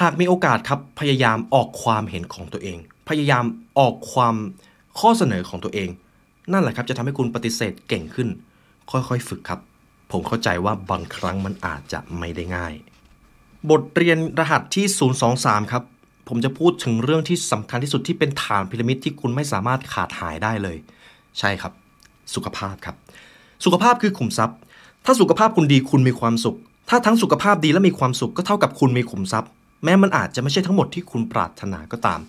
[0.00, 2.78] หากมีโอกาสครับ พยายามออกความเห็นของตัวเอง
[3.08, 3.44] พยายาม
[3.78, 4.34] ออกความ
[4.98, 5.88] ข้อเสนอของตัวเอง
[6.52, 8.28] นั่นแหละครับจะทำให้คุณปฏิเสธเก่งขึ้น
[8.90, 9.60] ค่อยๆฝึกครับ
[10.12, 12.74] ผมเข้าใจว่าบางครั้งมันอาจจะไม่ได้ง่าย
[13.70, 14.86] บทเรียนรหัสที่
[15.28, 15.82] 023 ครับ
[16.28, 20.76] ผมจะพูดถึงเรื่องที่สำคัญที่สุดที่เป็นฐานพีระมิดที่คุณไม่สามารถขาดหายได้เลย
[21.38, 21.72] ใช่ครับ
[22.34, 22.96] สุขภาพครับ
[23.64, 24.56] สุขภาพคือขุมทรัพย์
[25.04, 26.56] ถ้าสุขภาพคุณดีคุณมีความสุข
[26.90, 29.50] ถ้าทั้งสุขภาพดีและมีความสุขก็เท่ากับคุณมีขุมทรัพย์
[29.84, 32.20] แม้มันอาจจะไม่ใช่ทั้งหมดที่คุณปรารถนาก็ตาม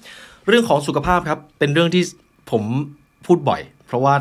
[0.47, 2.03] เรื่องของสุขภาพครับเป็นเรื่องที่
[2.51, 2.63] ผม
[3.25, 4.15] พูดบ่อย เพราะว่า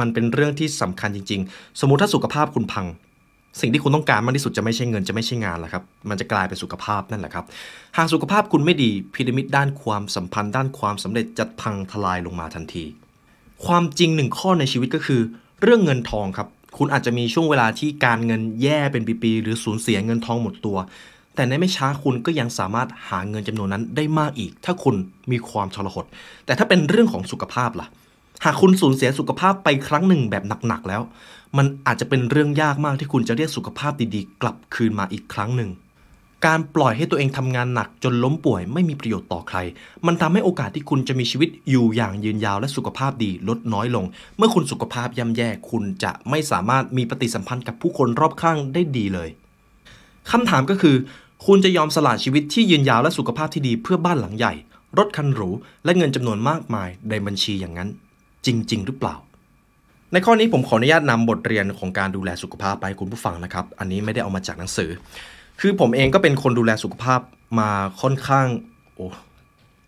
[0.00, 2.86] มันเป็นเรื่องที่สำคัญจริง ๆ สมมุติถ้าสุขภาพคุณพัง
[3.60, 7.44] สิ่งที่คุณต้องการมากที่สุดจะไม่ใช่เงินจะไม่ใช่งานแหละครับ มันจะกลายเป็นสุขภาพนั่นแหละครับ
[7.96, 12.84] หากสุขภาพคุณไม่ดีพีระมิดด้านความสัมพันธ์ด้านความสำเร็จจะพังทลายลงมาทันที
[13.66, 15.20] ความจริงหนึ่งข้อในชีวิตก็คือ
[15.62, 20.78] เรื่องเงินทองครับ คุณอาจจะมีช่วงเวลาที่การเงินแย่เป็นปีๆหรือสูญเสียเงินทองหมดตัว
[21.34, 24.94] แต่ในไม่ช้าคุณก็ยังสามารถหาเงินจำนวนนั้นได้มากอีก ถ้าคุณ
[25.30, 26.04] มีความทรหด
[26.46, 27.88] แต่ถ้าเป็นเรื่องของสุขภาพล่ะ
[28.44, 31.02] หากคุณสูญเสียสุขภาพไปครั้งหนึ่งแบบหนักๆแล้ว
[31.56, 35.70] มันอาจจะเป็นเรื่องยากมากที่คุณจะเรียกสุขภาพดีๆ กลับคืนมาอีกครั้งหนึ่ง
[36.46, 39.58] การปล่อยให้ตัวเองทำงานหนักจนล้มป่วยไม่มีประโยชน์ต่อใคร
[40.06, 44.04] มันทำให้โอกาสที่คุณจะมีชีวิตอยู่อย่างยืนยาวและสุขภาพดีลดน้อยลง
[44.36, 49.28] เมื่อคุณสุขภาพย่ำแย่คุณจะไม่สามารถมีปฏิสัมพันธ์กับผู้คนรอบข้างได้ดีเลย
[50.30, 50.96] คำถามก็คือ
[51.46, 54.52] คุณจะยอมสละชีวิตที่ยืนยาวและสุขภาพที่ดีเพื่อบ้านหลังใหญ่
[54.98, 55.50] รถคันหรู
[55.84, 57.88] และเงินจำนวนมากมายในบัญชีอย่างนั้น
[58.46, 59.14] จริง ๆ หรือเปล่า
[60.12, 64.90] ในข้อนี้ผมขออนุญาตนำบทเรียนของการดูแลสุขภาพไปคุณผู้ฟังนะครับ อันนี้ไม่ได้เอามาจากหนังสือ
[65.60, 67.20] คือผมเองก็เป็นคนดูแลสุขภาพ
[67.58, 67.70] มา
[68.02, 68.46] ค่อนข้าง
[68.94, 69.06] โอ้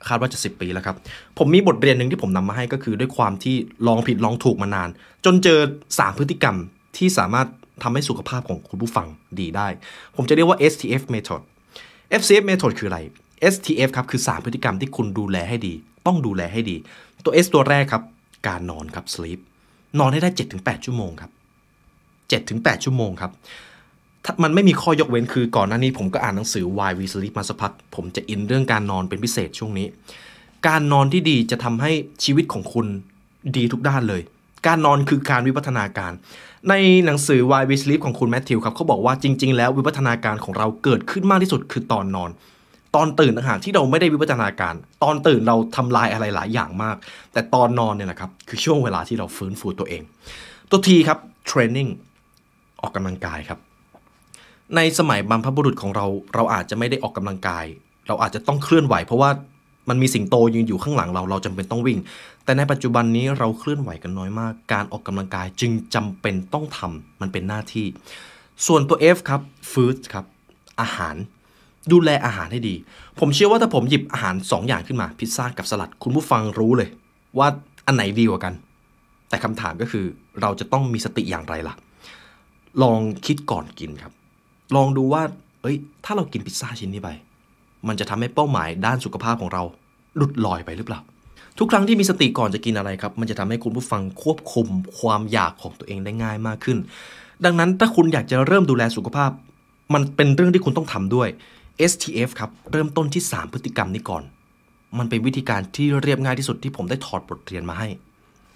[0.08, 0.96] คาดว่าจะสิปีแล้วครับ
[1.38, 4.88] ผมมีบทเรียนหนึ่งที่ผมนำมาให้ก็คือด้วยความที่ลองผิดลองถูกมานาน
[5.24, 6.56] จนเจอ 3 พฤติกรรม
[6.96, 7.48] ที่สามารถ
[7.82, 9.06] ทำให้สุขภาพของคุณผู้ฟัง
[9.40, 9.68] ดีได้
[10.16, 11.40] ผมจะเรียกว่า STF method
[12.20, 12.98] FCF method คืออะไร
[13.52, 15.74] STF ครับคือ 3 พฤติกรรมที่คุณดูแลให้ดี
[16.06, 16.76] ต้องดูแลให้ดี
[17.24, 18.02] ตัว S ตัวแรกครับ
[18.48, 19.40] การนอนครับ sleep
[19.98, 21.30] นอนให้ได้ 7-8 ชั่วโมงครับ
[22.22, 23.32] 7-8 ชั่วโมงครับ
[24.42, 29.86] มันไม่มีข้อยกเว้นคือก่อนหน้านี้ผมก็อ่านหนังสือ Why We Sleep มาสักพัก ผมจะอินเรื่องการนอนเป็นพิเศษช่วงนี้
[30.68, 31.90] การนอนที่ดีจะทำให้
[32.24, 32.86] ชีวิตของคุณ
[33.56, 34.22] ดีทุกด้านเลย
[34.66, 36.12] การนอนคือการวิวัฒนาการ
[36.68, 36.74] ใน
[37.04, 42.30] หนังสือ Why We Sleep ของคุณแมทธิวครับเขาบอกว่าจริง ๆ แล้ววิวัฒนาการของเราเกิดขึ้นมากที่สุดคือตอนนอน
[42.96, 46.96] ตอนตื่นต่างหากที่เราไม่ได้วิวัฒนาการ ตอนตื่นเราทำลายอะไรหลายอย่างมาก
[47.32, 50.02] แต่ตอนนอนเนี่ยแหละครับคือช่วงเวลาที่เราฟื้นฟูตัวเอง
[50.70, 51.18] ตัวทีครับ
[51.50, 51.90] training
[52.80, 53.58] ออกกำลังกายครับ
[54.76, 57.64] ในสมัยบรรพบุรุษของเราเราอาจจะไม่ได้ออกกำลังกาย
[58.08, 59.30] เราอาจจะต้องเคลื่อนไหว เพราะว่า
[59.88, 61.98] มันมีสิ่งโตยืนอยู่ข้างหลังเราเราจำเป็นต้องวิ่ง
[62.44, 67.86] แต่ในปัจจุบันนี้เราเคลื่อนไหวกันน้อยมาก การออกกำลังกายจึงจำเป็นต้องทำมันเป็นหน้าที่
[68.66, 69.40] ส่วนตัว F ครับ
[69.72, 70.24] food ครับ
[70.80, 71.16] อาหาร
[71.92, 72.74] ดูแลอาหารให้ดี
[73.18, 76.88] ผมเชื่อว่าถ้าผมหยิบอาหาร 2 อย่างขึ้นมา พิซซ่ากับสลัด คุณผู้ฟังรู้เลย
[77.38, 77.48] ว่า
[77.86, 78.54] อันไหนดีกว่ากัน
[79.28, 80.04] แต่คำถามก็คือ
[80.40, 81.74] เราจะต้องมีสติอย่างไรล่ะ
[82.82, 84.12] ลองคิดก่อนกินครับ
[84.76, 85.22] ลองดูว่า
[85.62, 87.10] เอ้ย ถ้าเรากินพิซซ่าชิ้นนี้ไป
[87.88, 89.62] มันจะทำให้เป้าหมายด้านสุขภาพของเรา
[90.16, 91.00] หลุดลอยไปหรือเปล่า
[91.58, 94.66] ทุกครั้งที่มีสติก่อนจะกินอะไรครับ มันจะทำให้คุณผู้ฟังควบคุม
[94.98, 96.78] ความอยากของตัวเองได้ง่ายมากขึ้น
[97.44, 99.30] ดังนั้นถ้าคุณอยากจะเริ่มดูแลสุขภาพ
[99.94, 101.28] มันเป็นเรื่องที่คุณต้องทำด้วย
[101.90, 104.22] STF ครับ เริ่มต้นที่ 3 พฤติกรรมนี้ก่อน
[104.98, 107.88] มันเป็นวิธีการที่เรียบง่ายที่สุดที่ผมได้ถอดบทเรียนมาให้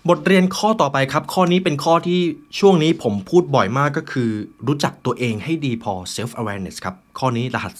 [0.08, 2.20] บทเรียนข้อต่อไปครับ ข้อนี้เป็นข้อที่
[2.58, 4.30] ช่วงนี้ผมพูดบ่อยมากก็คือ
[4.66, 7.72] รู้จักตัวเองให้ดีพอ self awareness ครับ ข้อนี้รหัส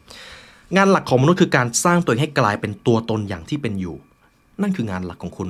[0.00, 3.96] 033 งานหลักของมนุษย์คือการสร้างตัวเองให้กลายเป็นตัวตนอย่างที่เป็นอยู่
[4.62, 5.48] นั่นคืองานหลักของคุณ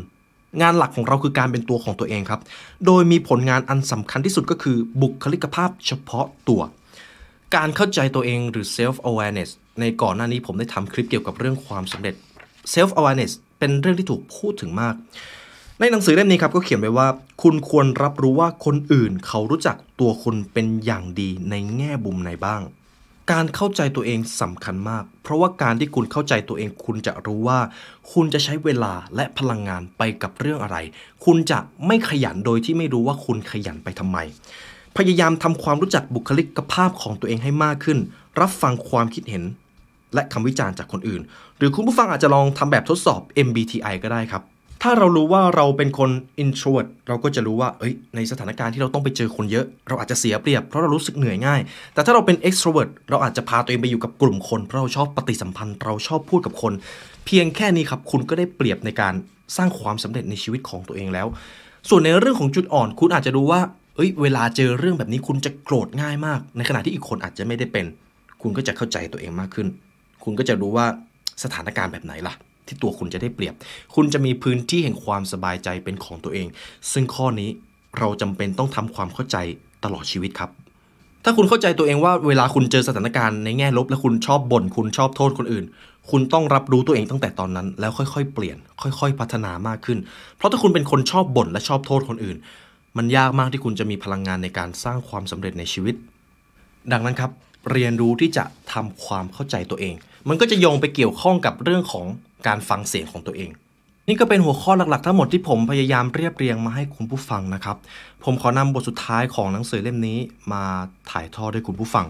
[0.62, 2.40] งานหลักของเราคือการเป็นตัวของตัวเองครับ
[2.86, 6.60] โดยมีผลงานอันสำคัญที่สุดก็คือบุคลิกภาพเฉพาะตัว
[7.56, 12.14] การเข้าใจตัวเองหรือ self awareness ในก่อนหน้านี้ผมได้ทำคลิปเกี่ยวกับเรื่องความสำเร็จ
[12.74, 14.94] self awareness เป็นเรื่องที่ถูกพูดถึงมาก
[15.80, 17.08] ในหนังสือเล่มนี้ครับก็เขียนไว้ว่า
[17.42, 22.62] คุณควรรับรู้ว่าคนอื่นเขารู้จักตัวคุณเป็นอย่างดีในแง่บุมไหนบ้าง
[23.32, 27.58] การเข้าใจตัวเองสำคัญมาก เพราะว่าการที่คุณเข้าใจตัวเอง คุณจะรู้ว่า
[28.12, 30.76] คุณจะใช้เวลาและพลังงานไปกับเรื่องอะไร
[31.24, 34.18] คุณจะไม่ขยันโดยที่ไม่รู้ว่าคุณขยันไปทำไม
[34.96, 37.98] พยายามทำความรู้จักบุคลิกภาพของตัวเองให้มากขึ้น
[38.40, 39.42] รับฟังความคิดเห็น
[40.14, 41.20] และคำวิจารณ์จากคนอื่น
[41.58, 44.42] หรือคุณผู้ฟังอาจจะลองทำแบบทดสอบ MBTI ก็ได้ครับ
[44.82, 46.10] ถ้าเรารู้ว่าเราเป็นคน
[46.42, 51.60] introvert เราก็จะรู้ว่าเอ้ย ในสถานการณ์ที่เราต้องไปเจอคนเยอะ เราอาจจะเสียเปรียบเพราะเรารู้สึกเหนื่อยง่าย
[51.94, 56.72] แต่ถ้าเราเป็น extrovert เราอาจจะพาตัวเองไปอยู่กับกลุ่มคน เพราะเราชอบปฏิสัมพันธ์ เราชอบพูดกับคน
[57.26, 59.14] เพียงแค่นี้ครับ คุณก็ได้เปรียบในการ
[59.56, 61.26] สร้างความสำเร็จในชีวิตของตัวเองแล้ว
[61.88, 63.60] ส่วนในเรื่องของจุดอ่อน คุณอาจจะดูว่า
[63.94, 67.86] เอ้ยเวลาเจอเรื่องแบบนี้คุณจะโกรธง่ายมาก ในขณะที่อีกคนอาจจะไม่ได้เป็น
[68.42, 69.68] คุณก็จะเข้าใจตัวเองมากขึ้น
[70.24, 70.86] คุณก็จะรู้ว่า
[71.44, 72.34] สถานการณ์แบบไหนล่ะ
[72.66, 73.54] ที่ตัวคุณจะได้เปรียบ
[73.94, 76.46] คุณจะมีพื้นที่แห่งความสบายใจเป็นของตัวเอง
[76.92, 77.50] ซึ่งข้อนี้
[77.98, 79.36] เราจำเป็นต้องทำความเข้าใจ
[79.84, 80.50] ตลอดชีวิตครับ
[81.24, 85.64] ถ้าคุณเข้าใจตัวเองว่าเวลาคุณเจอสถานการณ์ในแง่ลบ และคุณชอบบ่นคุณชอบโทษคนอื่น
[86.10, 89.98] คุณต้องรับรู้ตัวเองตั้งแต่ตอนนั้น แล้วค่อยๆ เปลี่ยน ค่อย ๆ พัฒนามากขึ้น
[90.36, 92.36] เพราะถ้าคุณเป็นคนชอบบ่นและชอบโทษคนอื่น
[92.96, 95.94] มันยากมากที่คุณจะมีพลังงานในการสร้างความสำเร็จในชีวิต
[96.92, 97.30] ดังนั้นครับ
[97.72, 99.94] เรียนรู้ที่จะทำความเข้าใจตัวเอง
[100.28, 102.06] มันก็จะโยงไปเกี่ยวข้องกับเรื่องของ
[102.46, 103.50] การฟังเสียงของตัวเอง
[104.08, 107.76] นี่ก็เป็นหัวข้อหลักๆ ทั้งหมดที่ผมพยายามเรียบเรียงมาให้คุณผู้ฟังนะครับ
[108.24, 110.18] ผมขอนำบทสุดท้ายของหนังสือเล่มนี้
[110.52, 110.64] มา
[111.10, 112.06] ถ่ายทอดให้คุณผู้ฟัง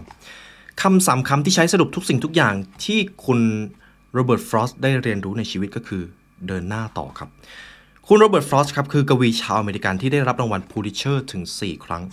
[0.81, 2.53] คำสามคำที่ใช้สรุปทุกสิ่งทุกอย่าง
[2.85, 3.39] ที่คุณ
[4.13, 6.03] Robert Frost ได้เรียนรู้ในชีวิตก็คือ
[6.47, 7.29] เดินหน้าต่อครับ
[8.09, 12.03] คุณ Robert Frost ครับคือกวีชาวอเมริกันที่ได้รับรางวัล Pulitzer ถึง 4 ครั้ง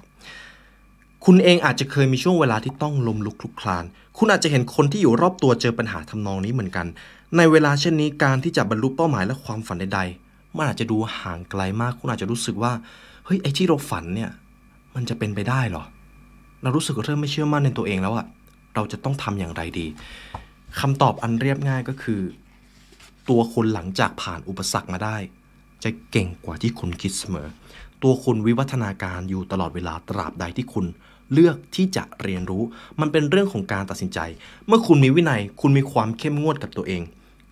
[1.25, 3.85] คุณเองอาจจะเคยมีช่วงเวลาที่ต้องล้มลุกคลุกคลาน
[4.19, 6.87] คุณอาจจะเห็นคนที่อยู่รอบตัวเจอปัญหาทำนองนี้เหมือนกัน
[7.37, 12.73] ในเวลาเช่นนี้การที่จะบรรลุเป้าหมายและความฝันใดๆ มันอาจจะดูห่างไกลมาก คุณอาจจะรู้สึกว่า
[13.25, 14.31] เฮ้ยไอ้ที่เราฝันเนี่ย
[14.95, 15.85] มันจะเป็นไปได้หรอ
[16.63, 18.27] เรารู้สึกเริ่มไม่เชื่อมั่นในตัวเองแล้วอะ
[18.75, 19.87] เราจะต้องทำอย่างไรดี
[20.81, 22.21] คำตอบอันเรียบง่ายก็คือ
[23.29, 25.17] ตัวคุณหลังจากผ่านอุปสรรคมาได้
[25.85, 27.49] จะเก่งกว่าที่คุณคิดเสมอ
[28.03, 30.87] ตัวคุณวิวัฒนาการอยู่ตลอดเวลาตราบใดที่คุณ
[31.33, 32.63] เลือกที่จะเรียนรู้
[33.01, 34.19] มันเป็นเรื่องของการตัดสินใจ
[34.67, 37.03] เมื่อคุณมีวินัย คุณมีความเข้มงวดกับตัวเอง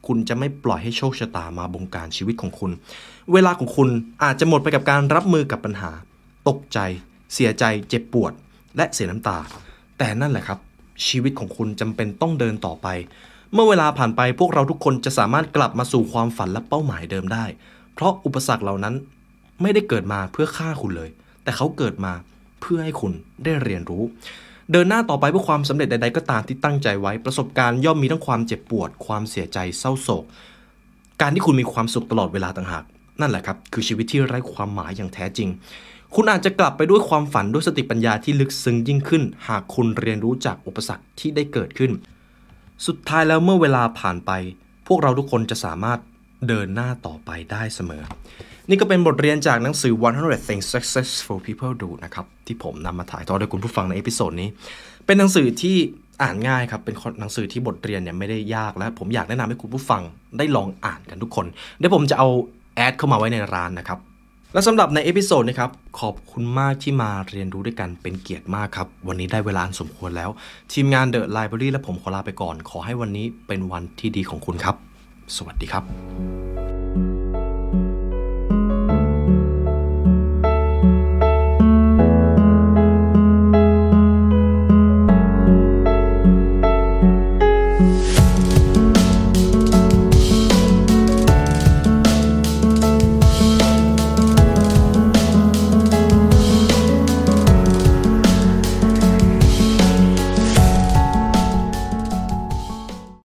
[0.06, 2.70] คุณจะไม่ปล่อยให้โชคชะตามาบงการชีวิตของคุณ
[3.32, 3.88] เวลาของคุณ
[4.22, 5.90] อาจจะหมดไปกับการรับมือกับปัญหา
[6.48, 6.78] ตกใจ
[7.34, 8.32] เสียใจ เจ็บปวด
[8.76, 9.38] และเสียน้ำตา
[9.98, 10.58] แต่นั่นแหละครับ
[11.06, 12.88] ชีวิตของคุณจำเป็นต้องเดินต่อไป
[13.52, 17.44] เมื่อเวลาผ่านไปพวกเราทุกคนจะสามารถกลับมาสู่ความฝันและเป้าหมายเดิมได้
[17.94, 18.94] เพราะอุปสรรคเหล่านั้น
[19.62, 21.10] ไม่ได้เกิดมาเพื่อฆ่าคุณเลย
[21.42, 22.12] แต่เขาเกิดมา
[22.60, 23.12] เพื่อให้คุณ
[23.44, 24.02] ได้เรียนรู้
[24.72, 30.24] เดินหน้าต่อไปเพื่อความสำเร็จใด ๆ ก็ตามที่ตั้งใจไว้ ประสบการณ์ย่อมมีทั้งความเจ็บปวด ความเสียใจเศร้าโศก
[31.20, 32.84] การที่คุณมีความสุขตลอดเวลาต่างหาก
[33.20, 35.48] นั่นแหละครับ คือชีวิตที่ไร้ความหมายอย่างแท้จริง
[36.14, 41.92] คุณอาจจะกลับไปด้วยความฝันด้วยสติปัญญาที่ลึกซึ้งยิ่งขึ้น หากคุณเรียนรู้จากอุปสรรคที่ได้เกิดขึ้น
[42.86, 44.30] สุดท้ายแล้วเมื่อเวลาผ่านไป
[44.86, 45.98] พวกเราทุกคนจะสามารถ
[46.48, 48.02] เดินหน้าต่อไปได้เสมอ
[48.68, 54.48] นี่ก็เป็นบทเรียนจากหนังสือ 100 Things Successful People Do นะครับ ที่ผมนำมาถ่ายทอดให้คุณผู้ฟังใน episode นี้
[55.06, 55.76] เป็นหนังสือที่
[56.22, 60.02] อ่านง่ายครับ เป็นหนังสือที่บทเรียนเนี่ยไม่ได้ยากและผมอยากแนะนำให้คุณผู้ฟัง
[60.38, 61.46] ได้ลองอ่านกันทุกคน
[61.78, 62.28] เดี๋ยวผมจะเอา
[62.76, 63.98] add เข้ามาไว้ในร้านนะครับ
[64.52, 70.30] และสำหรับใน episode นี้ครับ ขอบคุณมากที่มาเรียนรู้ด้วยกันเป็นเกียรติมากครับ วันนี้ได้เวลาอันสมควรแล้ว
[70.72, 74.76] ทีมงาน The Library และผมขอลาไปก่อน ขอให้วันนี้เป็นวันที่ดีของคุณครับ
[75.36, 75.84] สวัสดีครับ